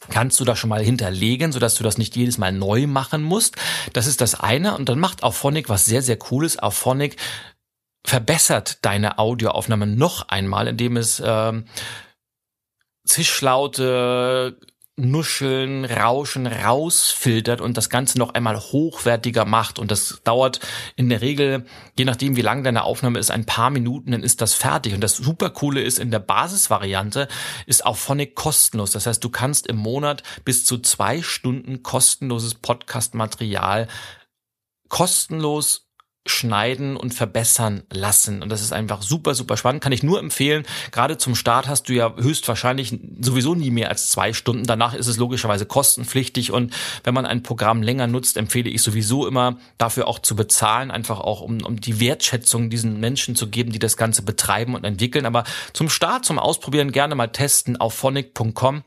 kannst 0.10 0.40
du 0.40 0.46
da 0.46 0.56
schon 0.56 0.70
mal 0.70 0.84
hinterlegen, 0.84 1.52
sodass 1.52 1.76
du 1.76 1.84
das 1.84 1.98
nicht 1.98 2.16
jedes 2.16 2.38
Mal 2.38 2.52
neu 2.52 2.88
machen 2.88 3.22
musst. 3.24 3.56
Das 3.94 4.08
ist 4.08 4.22
das 4.22 4.36
eine. 4.36 4.76
Und 4.76 4.90
dann 4.90 5.00
macht 5.00 5.24
Auphonic 5.24 5.70
was 5.70 5.86
sehr, 5.86 6.02
sehr 6.02 6.18
Cooles. 6.18 6.60
Auphonic 6.60 7.16
verbessert 8.06 8.80
deine 8.82 9.20
Audioaufnahme 9.20 9.88
noch 9.88 10.30
einmal, 10.30 10.68
indem 10.68 10.98
es 10.98 11.22
ähm, 11.24 11.66
Zischlaute, 13.06 14.58
Nuscheln, 15.00 15.86
Rauschen 15.86 16.48
rausfiltert 16.48 17.62
und 17.62 17.78
das 17.78 17.90
Ganze 17.90 18.18
noch 18.18 18.34
einmal 18.34 18.60
hochwertiger 18.60 19.46
macht. 19.46 19.80
Und 19.80 19.92
das 19.92 20.22
dauert 20.24 20.60
in 20.96 21.10
der 21.10 21.22
Regel, 21.22 21.66
je 21.98 22.06
nachdem 22.06 22.36
wie 22.36 22.42
lang 22.42 22.64
deine 22.64 22.84
Aufnahme 22.84 23.20
ist, 23.20 23.32
ein 23.32 23.46
paar 23.46 23.70
Minuten, 23.70 24.12
dann 24.12 24.24
ist 24.24 24.42
das 24.42 24.54
fertig. 24.54 24.94
Und 24.94 25.02
das 25.02 25.18
super 25.18 25.50
coole 25.50 25.82
ist, 25.82 26.00
in 26.00 26.12
der 26.12 26.20
Basisvariante 26.20 27.28
ist 27.66 27.86
auch 27.86 27.98
Phonic 27.98 28.36
kostenlos. 28.36 28.92
Das 28.92 29.06
heißt, 29.06 29.24
du 29.24 29.30
kannst 29.30 29.68
im 29.68 29.78
Monat 29.78 30.24
bis 30.46 30.66
zu 30.66 30.78
zwei 30.80 31.22
Stunden 31.22 31.84
kostenloses 31.84 32.56
Podcast-Material 32.56 33.88
kostenlos 34.90 35.89
schneiden 36.30 36.96
und 36.96 37.14
verbessern 37.14 37.84
lassen. 37.92 38.42
Und 38.42 38.50
das 38.50 38.62
ist 38.62 38.74
einfach 38.74 39.02
super, 39.02 39.36
super 39.36 39.58
spannend. 39.58 39.84
Kann 39.84 39.92
ich 39.92 40.04
nur 40.04 40.20
empfehlen. 40.20 40.66
Gerade 40.92 41.18
zum 41.18 41.36
Start 41.36 41.68
hast 41.68 41.90
du 41.90 41.94
ja 41.94 42.16
höchstwahrscheinlich 42.16 42.98
sowieso 43.20 43.56
nie 43.56 43.72
mehr 43.72 43.90
als 43.90 44.10
zwei 44.10 44.34
Stunden. 44.34 44.66
Danach 44.66 44.94
ist 44.94 45.08
es 45.08 45.18
logischerweise 45.18 45.66
kostenpflichtig. 45.66 46.52
Und 46.52 46.74
wenn 47.04 47.14
man 47.14 47.26
ein 47.26 47.44
Programm 47.44 47.82
länger 47.82 48.08
nutzt, 48.08 48.38
empfehle 48.38 48.70
ich 48.70 48.82
sowieso 48.82 49.28
immer, 49.28 49.58
dafür 49.78 50.08
auch 50.08 50.20
zu 50.20 50.36
bezahlen. 50.36 50.92
Einfach 50.92 51.20
auch, 51.20 51.42
um, 51.42 51.62
um 51.64 51.80
die 51.80 52.00
Wertschätzung 52.00 52.70
diesen 52.70 53.00
Menschen 53.00 53.36
zu 53.36 53.50
geben, 53.50 53.72
die 53.72 53.80
das 53.80 53.98
Ganze 53.98 54.22
betreiben 54.22 54.76
und 54.76 54.86
entwickeln. 54.86 55.26
Aber 55.26 55.44
zum 55.74 55.90
Start, 55.90 56.26
zum 56.26 56.40
Ausprobieren 56.40 56.92
gerne 56.92 57.16
mal 57.16 57.28
testen 57.28 57.78
auf 57.78 57.94
phonic.com. 57.94 58.84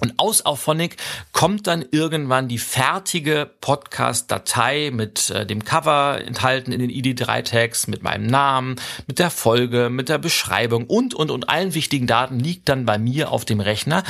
Und 0.00 0.14
aus 0.16 0.44
Auphonic 0.44 0.96
kommt 1.32 1.68
dann 1.68 1.84
irgendwann 1.92 2.48
die 2.48 2.58
fertige 2.58 3.48
Podcast-Datei 3.60 4.90
mit 4.92 5.30
äh, 5.30 5.46
dem 5.46 5.64
Cover 5.64 6.20
enthalten 6.20 6.72
in 6.72 6.80
den 6.80 6.90
ID3-Tags, 6.90 7.86
mit 7.86 8.02
meinem 8.02 8.26
Namen, 8.26 8.76
mit 9.06 9.20
der 9.20 9.30
Folge, 9.30 9.90
mit 9.90 10.08
der 10.08 10.18
Beschreibung 10.18 10.86
und, 10.86 11.14
und, 11.14 11.30
und 11.30 11.48
allen 11.48 11.74
wichtigen 11.74 12.08
Daten 12.08 12.40
liegt 12.40 12.68
dann 12.68 12.86
bei 12.86 12.98
mir 12.98 13.30
auf 13.30 13.44
dem 13.44 13.60
Rechner. 13.60 14.02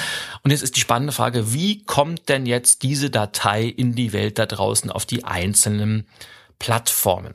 Und 0.43 0.53
jetzt 0.53 0.63
ist 0.63 0.77
die 0.77 0.81
spannende 0.81 1.13
Frage, 1.13 1.53
wie 1.53 1.85
kommt 1.85 2.31
denn 2.31 2.47
jetzt 2.47 2.83
diese 2.83 3.11
Datei 3.11 3.65
in 3.65 3.95
die 3.95 4.15
Welt 4.15 4.39
da 4.39 4.47
draußen 4.47 4.91
auf 4.91 5.05
die 5.05 5.25
einzelnen 5.25 6.07
Plattformen? 6.59 7.35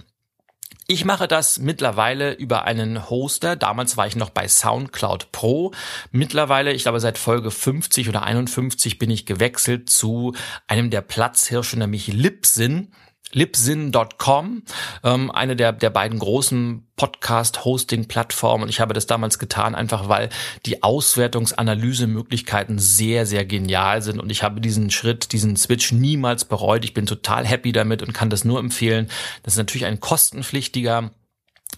Ich 0.91 1.05
mache 1.05 1.27
das 1.27 1.59
mittlerweile 1.59 2.33
über 2.33 2.65
einen 2.65 3.11
Hoster. 3.11 3.55
Damals 3.55 3.95
war 3.95 4.07
ich 4.07 4.15
noch 4.15 4.31
bei 4.31 4.47
SoundCloud 4.47 5.31
Pro. 5.31 5.71
Mittlerweile, 6.11 6.73
ich 6.73 6.81
glaube 6.81 6.99
seit 6.99 7.19
Folge 7.19 7.51
50 7.51 8.09
oder 8.09 8.23
51 8.23 8.97
bin 8.97 9.11
ich 9.11 9.27
gewechselt 9.27 9.87
zu 9.87 10.33
einem 10.65 10.89
der 10.89 11.01
Platzhirsche, 11.01 11.77
nämlich 11.77 12.07
Libsyn 12.07 12.91
libsyn.com, 13.31 14.63
ähm, 15.03 15.31
eine 15.31 15.55
der, 15.55 15.73
der 15.73 15.89
beiden 15.89 16.19
großen 16.19 16.87
Podcast-Hosting-Plattformen. 16.95 18.63
Und 18.63 18.69
ich 18.69 18.79
habe 18.79 18.93
das 18.93 19.07
damals 19.07 19.39
getan, 19.39 19.75
einfach 19.75 20.09
weil 20.09 20.29
die 20.65 20.83
Auswertungsanalysemöglichkeiten 20.83 22.79
sehr, 22.79 23.25
sehr 23.25 23.45
genial 23.45 24.01
sind. 24.01 24.19
Und 24.19 24.31
ich 24.31 24.43
habe 24.43 24.61
diesen 24.61 24.89
Schritt, 24.89 25.31
diesen 25.31 25.55
Switch 25.55 25.91
niemals 25.91 26.45
bereut. 26.45 26.83
Ich 26.83 26.93
bin 26.93 27.05
total 27.05 27.45
happy 27.45 27.71
damit 27.71 28.01
und 28.01 28.13
kann 28.13 28.29
das 28.29 28.45
nur 28.45 28.59
empfehlen. 28.59 29.09
Das 29.43 29.53
ist 29.53 29.59
natürlich 29.59 29.85
ein 29.85 29.99
kostenpflichtiger 29.99 31.11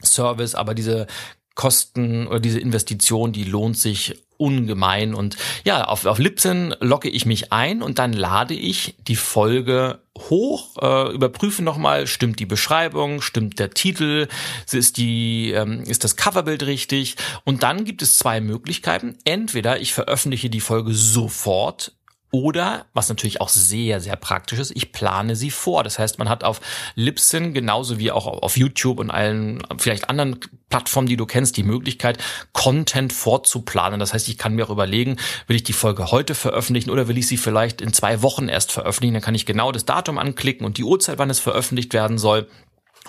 Service, 0.03 0.55
aber 0.55 0.73
diese 0.73 1.07
Kosten 1.55 2.27
oder 2.27 2.39
diese 2.39 2.59
Investition, 2.59 3.31
die 3.33 3.43
lohnt 3.43 3.77
sich 3.77 4.15
ungemein. 4.41 5.13
Und 5.13 5.37
ja, 5.63 5.85
auf, 5.85 6.05
auf 6.05 6.17
Libsyn 6.17 6.75
logge 6.79 7.09
ich 7.09 7.25
mich 7.25 7.53
ein 7.53 7.81
und 7.83 7.99
dann 7.99 8.11
lade 8.11 8.55
ich 8.55 8.95
die 9.07 9.15
Folge 9.15 9.99
hoch, 10.17 10.77
äh, 10.81 11.13
überprüfe 11.13 11.63
nochmal, 11.63 12.07
stimmt 12.07 12.39
die 12.39 12.45
Beschreibung, 12.45 13.21
stimmt 13.21 13.59
der 13.59 13.69
Titel, 13.69 14.27
ist, 14.71 14.97
die, 14.97 15.51
ähm, 15.51 15.83
ist 15.83 16.03
das 16.03 16.15
Coverbild 16.15 16.63
richtig. 16.63 17.15
Und 17.45 17.63
dann 17.63 17.85
gibt 17.85 18.01
es 18.01 18.17
zwei 18.17 18.41
Möglichkeiten. 18.41 19.17
Entweder 19.23 19.79
ich 19.79 19.93
veröffentliche 19.93 20.49
die 20.49 20.59
Folge 20.59 20.93
sofort 20.93 21.93
oder, 22.31 22.85
was 22.93 23.09
natürlich 23.09 23.41
auch 23.41 23.49
sehr, 23.49 23.99
sehr 23.99 24.15
praktisch 24.15 24.59
ist, 24.59 24.71
ich 24.73 24.93
plane 24.93 25.35
sie 25.35 25.51
vor. 25.51 25.83
Das 25.83 25.99
heißt, 25.99 26.17
man 26.17 26.29
hat 26.29 26.43
auf 26.43 26.61
Libsyn 26.95 27.53
genauso 27.53 27.99
wie 27.99 28.11
auch 28.11 28.25
auf 28.25 28.57
YouTube 28.57 28.99
und 28.99 29.11
allen 29.11 29.61
vielleicht 29.77 30.09
anderen 30.09 30.39
Plattformen, 30.69 31.07
die 31.07 31.17
du 31.17 31.25
kennst, 31.25 31.57
die 31.57 31.63
Möglichkeit, 31.63 32.17
Content 32.53 33.11
vorzuplanen. 33.11 33.99
Das 33.99 34.13
heißt, 34.13 34.29
ich 34.29 34.37
kann 34.37 34.55
mir 34.55 34.65
auch 34.65 34.71
überlegen, 34.71 35.17
will 35.47 35.57
ich 35.57 35.63
die 35.63 35.73
Folge 35.73 36.11
heute 36.11 36.33
veröffentlichen 36.33 36.89
oder 36.89 37.09
will 37.09 37.17
ich 37.17 37.27
sie 37.27 37.37
vielleicht 37.37 37.81
in 37.81 37.91
zwei 37.91 38.21
Wochen 38.21 38.47
erst 38.47 38.71
veröffentlichen. 38.71 39.15
Dann 39.15 39.23
kann 39.23 39.35
ich 39.35 39.45
genau 39.45 39.71
das 39.73 39.85
Datum 39.85 40.17
anklicken 40.17 40.65
und 40.65 40.77
die 40.77 40.85
Uhrzeit, 40.85 41.17
wann 41.17 41.29
es 41.29 41.39
veröffentlicht 41.39 41.93
werden 41.93 42.17
soll. 42.17 42.47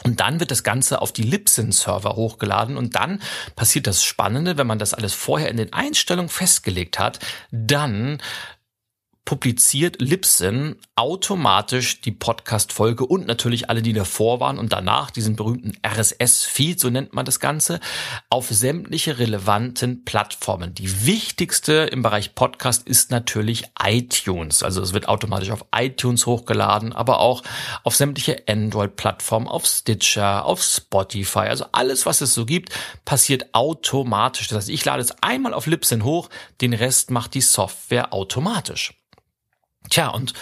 Und 0.05 0.21
dann 0.21 0.41
wird 0.41 0.51
das 0.51 0.65
Ganze 0.65 1.03
auf 1.03 1.13
die 1.13 1.23
Libsyn-Server 1.23 2.17
hochgeladen 2.17 2.77
und 2.77 2.97
dann 2.97 3.21
passiert 3.55 3.87
das 3.87 4.03
Spannende, 4.03 4.57
wenn 4.57 4.67
man 4.67 4.79
das 4.79 4.95
alles 4.95 5.13
vorher 5.13 5.49
in 5.49 5.59
den 5.59 5.73
Einstellungen 5.73 6.31
festgelegt 6.31 6.99
hat, 6.99 7.19
dann 7.51 8.19
publiziert 9.25 10.01
Libsyn 10.01 10.77
automatisch 10.97 12.01
die 12.01 12.11
Podcast-Folge 12.11 13.07
und 13.07 13.27
natürlich 13.27 13.71
alle, 13.71 13.81
die 13.81 13.93
davor 13.93 14.41
waren 14.41 14.59
und 14.59 14.73
danach, 14.73 15.11
diesen 15.11 15.37
berühmten 15.37 15.75
RSS-Feed, 15.87 16.81
so 16.81 16.91
nennt 16.91 17.15
man 17.15 17.25
das 17.25 17.39
Ganze, 17.39 17.79
auf 18.31 18.49
sämtliche 18.49 19.19
relevanten 19.19 20.05
Plattformen. 20.05 20.75
Die 20.75 21.07
wichtigste 21.07 21.73
im 21.73 22.03
Bereich 22.03 22.35
Podcast 22.35 22.87
ist 22.87 23.13
natürlich 23.13 23.65
iTunes. 23.81 24.63
Also 24.65 24.83
es 24.83 24.93
wird 24.93 25.09
automatisch 25.09 25.51
auf 25.51 25.67
iTunes 25.75 26.27
hochgeladen, 26.27 26.93
aber 26.93 27.21
auch 27.21 27.43
auf 27.85 27.95
sämtliche 27.95 28.43
Android-Plattformen, 28.49 29.47
auf 29.47 29.67
Stitcher, 29.67 30.45
auf 30.45 30.63
Spotify. 30.63 31.47
Also 31.49 31.67
alles, 31.71 32.07
was 32.07 32.21
es 32.23 32.35
so 32.35 32.45
gibt, 32.45 32.71
passiert 33.05 33.55
automatisch. 33.55 34.49
Das 34.49 34.59
heißt, 34.59 34.69
ich 34.69 34.85
lade 34.85 35.01
es 35.01 35.23
einmal 35.23 35.55
auf 35.55 35.67
Libsyn 35.67 36.03
hoch, 36.03 36.29
den 36.61 36.75
Rest 36.75 37.13
macht 37.13 37.35
die 37.35 37.41
Software 37.41 38.13
automatisch. 38.13 38.95
Tja, 39.93 40.09
und 40.09 40.33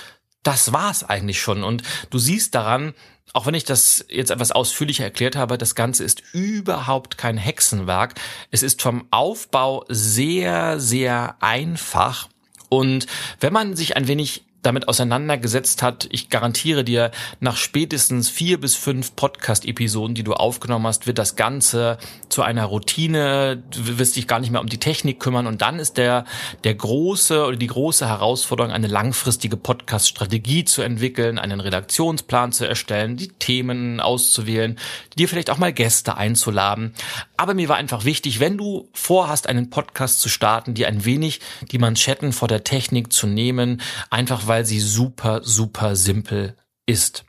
das 0.45 0.73
war's 0.73 1.03
eigentlich 1.03 1.41
schon. 1.41 1.65
Und 1.65 1.83
du 2.11 2.21
siehst 2.21 2.55
daran, 2.55 2.95
auch 3.33 3.47
wenn 3.47 3.55
ich 3.55 3.65
das 3.65 4.05
jetzt 4.09 4.31
etwas 4.31 4.53
ausführlicher 4.53 5.03
erklärt 5.03 5.35
habe, 5.35 5.59
das 5.59 5.75
Ganze 5.75 6.05
ist 6.05 6.23
überhaupt 6.33 7.19
kein 7.19 7.37
Hexenwerk. 7.37 8.15
Es 8.53 8.63
ist 8.63 8.81
vom 8.81 9.09
Aufbau 9.11 9.85
sehr, 9.89 10.79
sehr 10.79 11.35
einfach. 11.41 12.29
Und 12.69 13.09
wenn 13.41 13.53
man 13.53 13.75
sich 13.75 13.97
ein 13.97 14.07
wenig 14.07 14.45
damit 14.63 14.89
auseinandergesetzt 14.89 15.83
hat, 15.83 16.07
ich 16.11 16.29
garantiere 16.29 16.85
dir, 16.85 17.11
nach 17.41 17.57
spätestens 17.57 18.29
vier 18.29 18.61
bis 18.61 18.75
fünf 18.75 19.17
Podcast-Episoden, 19.17 20.15
die 20.15 20.23
du 20.23 20.35
aufgenommen 20.35 20.87
hast, 20.87 21.07
wird 21.07 21.19
das 21.19 21.37
Ganze 21.37 21.99
zu 22.29 22.43
einer 22.43 22.67
Routine. 22.67 23.63
Du 23.71 23.99
wirst 23.99 24.17
dich 24.17 24.27
gar 24.27 24.39
nicht 24.39 24.51
mehr 24.51 24.61
um 24.61 24.69
die 24.69 24.79
Technik 24.79 25.19
kümmern. 25.19 25.47
Und 25.47 25.63
dann 25.63 25.79
ist 25.79 25.97
der, 25.97 26.25
der 26.65 26.75
große 26.75 27.47
oder 27.47 27.57
die 27.57 27.67
große 27.67 28.07
Herausforderung, 28.07 28.73
eine 28.73 28.87
langfristige 28.87 29.57
Podcast-Strategie 29.57 30.65
zu 30.65 30.83
entwickeln, 30.83 31.39
einen 31.39 31.61
Redaktionsplan 31.61 32.53
zu 32.53 32.67
erstellen, 32.67 33.17
die 33.17 33.29
Themen 33.29 34.01
auszuwählen, 34.01 34.79
dir 35.19 35.29
vielleicht 35.29 35.51
auch 35.51 35.59
mal 35.59 35.73
Gäste 35.73 36.17
einzuladen. 36.17 36.95
Aber 37.37 37.55
mir 37.55 37.71
war 37.71 37.77
einfach 37.77 38.05
wichtig, 38.05 38.41
wenn 38.41 38.59
du 38.59 38.91
vorhast, 38.93 39.49
einen 39.49 39.71
Podcast 39.71 40.21
zu 40.21 40.29
starten, 40.29 40.75
dir 40.75 40.89
ein 40.89 41.07
wenig 41.07 41.41
die 41.71 41.79
Manschetten 41.79 42.33
vor 42.33 42.49
der 42.49 42.65
Technik 42.65 43.13
zu 43.13 43.27
nehmen, 43.27 43.81
einfach 44.11 44.50
weil 44.51 44.67
sie 44.67 44.81
super, 44.81 45.43
super 45.45 45.95
simpel 45.95 46.57
ist. 46.85 47.25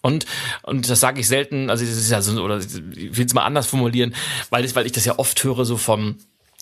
Und, 0.00 0.24
und 0.62 0.88
das 0.88 1.00
sage 1.00 1.20
ich 1.20 1.28
selten, 1.28 1.68
also 1.68 1.84
das 1.84 1.94
ist 1.98 2.10
ja 2.10 2.22
so, 2.22 2.42
oder 2.42 2.56
ich 2.56 3.16
will 3.18 3.26
es 3.26 3.34
mal 3.34 3.44
anders 3.44 3.66
formulieren, 3.66 4.14
weil 4.48 4.64
ich, 4.64 4.74
weil 4.74 4.86
ich 4.86 4.92
das 4.92 5.04
ja 5.04 5.18
oft 5.18 5.44
höre, 5.44 5.66
so 5.66 5.76
vom 5.76 6.16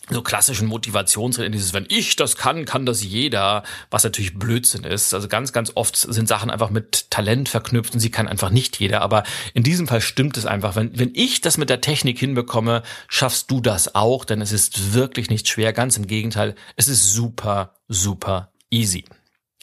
so 0.09 0.23
klassischen 0.23 0.67
Motivationsreden, 0.67 1.53
dieses, 1.53 1.75
wenn 1.75 1.87
ich 1.89 2.17
das 2.17 2.37
kann, 2.37 2.65
kann 2.65 2.87
das 2.87 3.05
jeder, 3.05 3.63
was 3.89 4.03
natürlich 4.03 4.37
Blödsinn 4.37 4.83
ist. 4.83 5.15
Also 5.15 5.29
ganz, 5.29 5.53
ganz 5.53 5.71
oft 5.77 5.97
sind 5.97 6.27
Sachen 6.27 6.51
einfach 6.51 6.71
mit 6.71 7.09
Talent 7.13 7.49
verknüpft 7.49 7.95
und 7.95 8.01
sie 8.01 8.11
kann 8.11 8.27
einfach 8.27 8.51
nicht 8.51 8.81
jeder. 8.81 9.03
Aber 9.03 9.23
in 9.55 9.63
diesem 9.63 9.87
Fall 9.87 10.01
stimmt 10.01 10.37
es 10.37 10.45
einfach. 10.45 10.75
Wenn, 10.75 10.99
wenn 10.99 11.13
ich 11.15 11.41
das 11.41 11.57
mit 11.57 11.71
der 11.71 11.81
Technik 11.81 12.19
hinbekomme, 12.19 12.83
schaffst 13.07 13.49
du 13.53 13.61
das 13.61 13.95
auch, 13.95 14.25
denn 14.25 14.41
es 14.41 14.51
ist 14.51 14.93
wirklich 14.93 15.31
nicht 15.31 15.47
schwer. 15.47 15.73
Ganz 15.73 15.97
im 15.97 16.09
Gegenteil, 16.09 16.57
es 16.75 16.89
ist 16.89 17.13
super, 17.13 17.77
super 17.87 18.51
easy. 18.71 19.05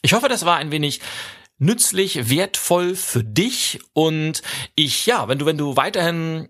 Ich 0.02 0.14
hoffe, 0.14 0.30
das 0.30 0.46
war 0.46 0.58
ein 0.58 0.72
wenig 0.72 1.02
nützlich, 1.60 2.30
wertvoll 2.30 2.96
für 2.96 3.24
dich. 3.24 3.80
Und 3.94 4.42
ich, 4.76 5.06
ja, 5.06 5.28
wenn 5.28 5.38
du, 5.40 5.46
wenn 5.46 5.58
du 5.58 5.76
weiterhin 5.76 6.48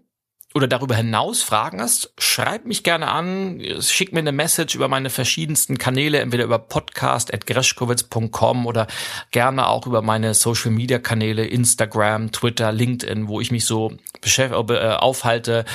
oder 0.53 0.67
darüber 0.67 0.95
hinaus 0.95 1.41
Fragen 1.43 1.81
hast, 1.81 2.13
schreib 2.17 2.65
mich 2.65 2.83
gerne 2.83 3.09
an, 3.09 3.61
schick 3.79 4.11
mir 4.11 4.19
eine 4.19 4.31
Message 4.31 4.73
über 4.75 4.87
meine 4.87 5.11
verschiedensten 5.11 5.77
Kanäle, 5.77 6.19
entweder 6.19 6.45
über 6.45 6.57
podcast.greschkowitz.com 6.57 8.65
oder 8.65 8.87
gerne 9.31 9.67
auch 9.67 9.85
über 9.85 10.01
meine 10.01 10.33
Social 10.33 10.71
Media 10.71 10.97
Kanäle, 10.99 11.45
Instagram, 11.45 12.31
Twitter, 12.31 12.71
LinkedIn, 12.71 13.27
wo 13.27 13.39
ich 13.39 13.51
mich 13.51 13.65
so 13.65 13.95
äh, 14.23 14.95
aufhalte. 14.95 15.65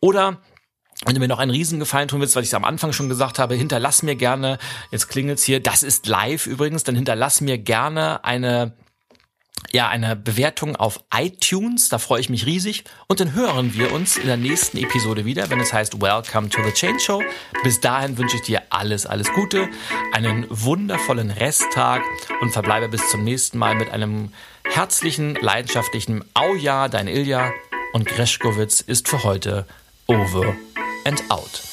Oder 0.00 0.40
wenn 1.04 1.14
du 1.14 1.20
mir 1.20 1.28
noch 1.28 1.38
einen 1.38 1.50
Riesengefallen 1.50 2.08
tun 2.08 2.20
willst, 2.20 2.34
weil 2.34 2.42
ich 2.42 2.48
es 2.48 2.54
am 2.54 2.64
Anfang 2.64 2.92
schon 2.92 3.08
gesagt 3.08 3.38
habe, 3.38 3.54
hinterlass 3.54 4.02
mir 4.02 4.16
gerne, 4.16 4.58
jetzt 4.90 5.08
klingelt's 5.08 5.44
hier, 5.44 5.60
das 5.60 5.82
ist 5.82 6.06
live 6.06 6.46
übrigens, 6.46 6.84
dann 6.84 6.96
hinterlass 6.96 7.40
mir 7.40 7.58
gerne 7.58 8.24
eine 8.24 8.72
ja, 9.72 9.88
eine 9.88 10.16
Bewertung 10.16 10.76
auf 10.76 11.00
iTunes, 11.12 11.88
da 11.88 11.98
freue 11.98 12.20
ich 12.20 12.30
mich 12.30 12.46
riesig. 12.46 12.84
Und 13.06 13.20
dann 13.20 13.34
hören 13.34 13.74
wir 13.74 13.92
uns 13.92 14.16
in 14.16 14.26
der 14.26 14.36
nächsten 14.36 14.78
Episode 14.78 15.24
wieder, 15.24 15.50
wenn 15.50 15.60
es 15.60 15.72
heißt 15.72 16.00
Welcome 16.00 16.48
to 16.48 16.62
the 16.62 16.72
Change 16.72 17.00
Show. 17.00 17.22
Bis 17.64 17.80
dahin 17.80 18.16
wünsche 18.16 18.36
ich 18.36 18.42
dir 18.42 18.62
alles, 18.70 19.04
alles 19.04 19.30
Gute, 19.32 19.68
einen 20.12 20.46
wundervollen 20.48 21.30
Resttag 21.30 22.02
und 22.40 22.52
verbleibe 22.52 22.88
bis 22.88 23.10
zum 23.10 23.24
nächsten 23.24 23.58
Mal 23.58 23.74
mit 23.74 23.90
einem 23.90 24.32
herzlichen, 24.64 25.34
leidenschaftlichen 25.34 26.24
Au 26.34 26.54
ja, 26.54 26.88
dein 26.88 27.08
Ilja 27.08 27.52
und 27.92 28.06
Greschkowitz 28.06 28.80
ist 28.80 29.08
für 29.08 29.22
heute 29.24 29.66
over 30.06 30.56
and 31.06 31.20
out. 31.30 31.67